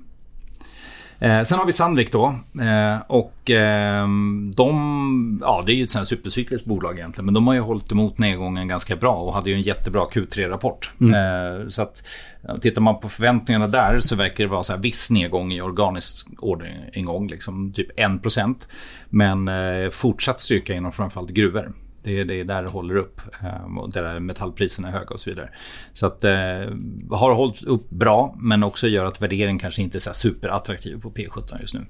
Eh, 1.22 1.42
sen 1.42 1.58
har 1.58 1.66
vi 1.66 1.72
Sandvik 1.72 2.12
då. 2.12 2.26
Eh, 2.60 3.00
och 3.06 3.50
eh, 3.50 4.06
de, 4.56 5.38
ja 5.42 5.62
det 5.66 5.72
är 5.72 5.74
ju 5.74 5.82
ett 5.82 5.90
sånt 5.90 6.08
supercykliskt 6.08 6.66
bolag 6.66 6.98
egentligen. 6.98 7.24
Men 7.24 7.34
de 7.34 7.46
har 7.46 7.54
ju 7.54 7.60
hållit 7.60 7.92
emot 7.92 8.18
nedgången 8.18 8.68
ganska 8.68 8.96
bra 8.96 9.14
och 9.14 9.34
hade 9.34 9.50
ju 9.50 9.56
en 9.56 9.62
jättebra 9.62 10.06
Q3-rapport. 10.12 10.90
Mm. 11.00 11.14
Eh, 11.14 11.68
så 11.68 11.82
att 11.82 12.04
tittar 12.62 12.80
man 12.80 13.00
på 13.00 13.08
förväntningarna 13.08 13.66
där 13.66 14.00
så 14.00 14.16
verkar 14.16 14.44
det 14.44 14.50
vara 14.50 14.62
så 14.62 14.72
här 14.72 14.80
viss 14.80 15.10
nedgång 15.10 15.52
i 15.52 15.60
organisk 15.60 16.26
orderingång. 16.38 17.28
Liksom 17.28 17.72
typ 17.72 17.98
1%. 17.98 18.54
Men 19.08 19.48
eh, 19.48 19.90
fortsatt 19.90 20.40
styrka 20.40 20.74
inom 20.74 20.92
framförallt 20.92 21.30
gruvor. 21.30 21.72
Det 22.02 22.20
är, 22.20 22.24
det 22.24 22.34
är 22.34 22.44
där 22.44 22.62
det 22.62 22.68
håller 22.68 22.96
upp. 22.96 23.20
Eh, 23.42 23.78
och 23.78 23.92
där 23.92 24.20
metallpriserna 24.20 24.88
är 24.88 24.92
höga 24.92 25.10
och 25.10 25.20
så 25.20 25.30
vidare. 25.30 25.50
Så 25.92 26.06
att 26.06 26.24
eh, 26.24 26.32
har 27.10 27.34
hållit 27.34 27.62
upp 27.62 27.90
bra 27.90 28.34
men 28.38 28.62
också 28.62 28.88
gör 28.88 29.04
att 29.04 29.22
värderingen 29.22 29.58
kanske 29.58 29.82
inte 29.82 29.98
är 29.98 30.00
så 30.00 30.14
superattraktiv 30.14 31.00
på 31.00 31.10
P17 31.10 31.60
just 31.60 31.74
nu. 31.74 31.86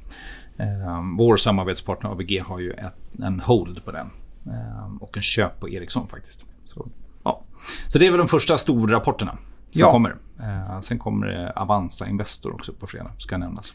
Eh, 0.57 1.03
vår 1.18 1.37
samarbetspartner 1.37 2.11
ABG 2.11 2.42
har 2.46 2.59
ju 2.59 2.70
ett, 2.70 3.20
en 3.22 3.40
hold 3.40 3.85
på 3.85 3.92
den. 3.92 4.11
Eh, 4.46 4.96
och 5.01 5.16
en 5.16 5.22
köp 5.22 5.61
på 5.61 5.68
Ericsson 5.68 6.07
faktiskt. 6.09 6.46
Så, 6.64 6.88
ja. 7.25 7.42
så 7.88 7.98
det 7.98 8.07
är 8.07 8.11
väl 8.11 8.18
de 8.18 8.29
första 8.29 8.59
storrapporterna 8.59 9.38
som 9.70 9.81
ja. 9.81 9.90
kommer. 9.90 10.16
Eh, 10.40 10.81
sen 10.81 10.98
kommer 10.98 11.53
Avanza 11.59 12.09
Investor 12.09 12.53
också 12.53 12.72
på 12.72 12.87
fredag, 12.87 13.11
ska 13.18 13.38
nämnas. 13.38 13.75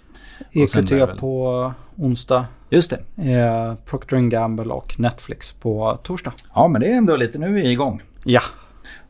EQT 0.51 0.91
väl... 0.91 1.07
på 1.07 1.73
onsdag. 1.95 2.45
Just 2.69 2.93
det. 3.15 3.31
Eh, 3.31 3.73
Procter 3.85 4.17
Gamble 4.17 4.73
och 4.73 4.99
Netflix 4.99 5.51
på 5.51 5.99
torsdag. 6.03 6.33
Ja, 6.55 6.67
men 6.67 6.81
det 6.81 6.87
är 6.87 6.97
ändå 6.97 7.15
lite, 7.15 7.39
nu 7.39 7.45
är 7.45 7.51
vi 7.51 7.71
igång. 7.71 8.01
Ja. 8.23 8.41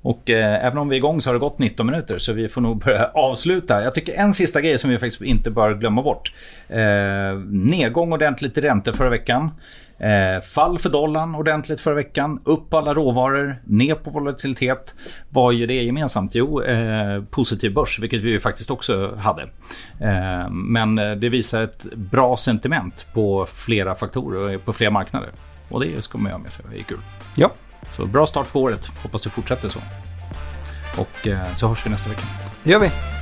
Och 0.01 0.30
eh, 0.30 0.65
även 0.65 0.77
om 0.77 0.89
vi 0.89 0.95
är 0.95 0.97
igång 0.97 1.21
så 1.21 1.30
har 1.30 1.34
det 1.34 1.39
gått 1.39 1.60
19 1.60 1.86
minuter 1.86 2.19
så 2.19 2.34
vi 2.34 2.49
får 2.49 2.62
nog 2.62 2.84
börja 2.84 3.06
avsluta. 3.13 3.84
Jag 3.84 3.95
tycker 3.95 4.13
en 4.13 4.34
sista 4.34 4.62
grej 4.62 4.77
som 4.77 4.89
vi 4.89 4.99
faktiskt 4.99 5.21
inte 5.21 5.51
bör 5.51 5.73
glömma 5.73 6.01
bort. 6.01 6.34
Eh, 6.67 7.39
nedgång 7.47 8.13
ordentligt 8.13 8.58
i 8.58 8.62
räntor 8.62 8.93
förra 8.93 9.10
veckan. 9.10 9.51
Eh, 10.00 10.42
fall 10.42 10.80
för 10.80 10.90
dollarn 10.90 11.36
ordentligt 11.36 11.82
förra 11.82 11.96
veckan. 11.96 12.40
Upp 12.44 12.74
alla 12.74 12.94
råvaror, 12.94 13.62
ner 13.66 13.96
på 13.96 14.10
volatilitet. 14.10 14.96
Vad 15.30 15.54
gör 15.54 15.68
det 15.68 15.84
gemensamt? 15.84 16.36
Jo, 16.36 16.62
eh, 16.62 17.24
positiv 17.24 17.74
börs, 17.74 18.00
vilket 18.00 18.20
vi 18.20 18.30
ju 18.30 18.40
faktiskt 18.40 18.72
också 18.72 19.16
hade. 19.16 19.42
Eh, 20.00 20.50
men 20.50 20.96
det 20.96 21.30
visar 21.30 21.62
ett 21.62 21.94
bra 21.96 22.38
sentiment 22.38 23.08
på 23.14 23.46
flera 23.46 23.96
faktorer 23.96 24.56
och 24.56 24.66
på 24.66 24.74
flera 24.74 24.92
marknader. 24.92 25.30
Och 25.70 25.82
det 25.82 26.02
ska 26.02 26.18
man 26.18 26.30
göra 26.30 26.40
med 26.40 26.52
sig. 26.52 26.66
Det 26.72 26.80
är 26.80 26.84
kul. 26.84 27.00
Ja. 27.36 27.52
Så 27.92 28.06
bra 28.06 28.28
start 28.28 28.52
på 28.52 28.62
året. 28.62 28.88
Hoppas 29.04 29.24
det 29.24 29.30
fortsätter 29.30 29.70
så. 29.70 29.80
Och 30.98 31.28
eh, 31.28 31.54
så 31.54 31.68
hörs 31.68 31.86
vi 31.86 31.90
nästa 31.90 32.10
vecka. 32.10 32.24
Det 32.64 32.72
gör 32.72 32.80
vi. 32.80 33.16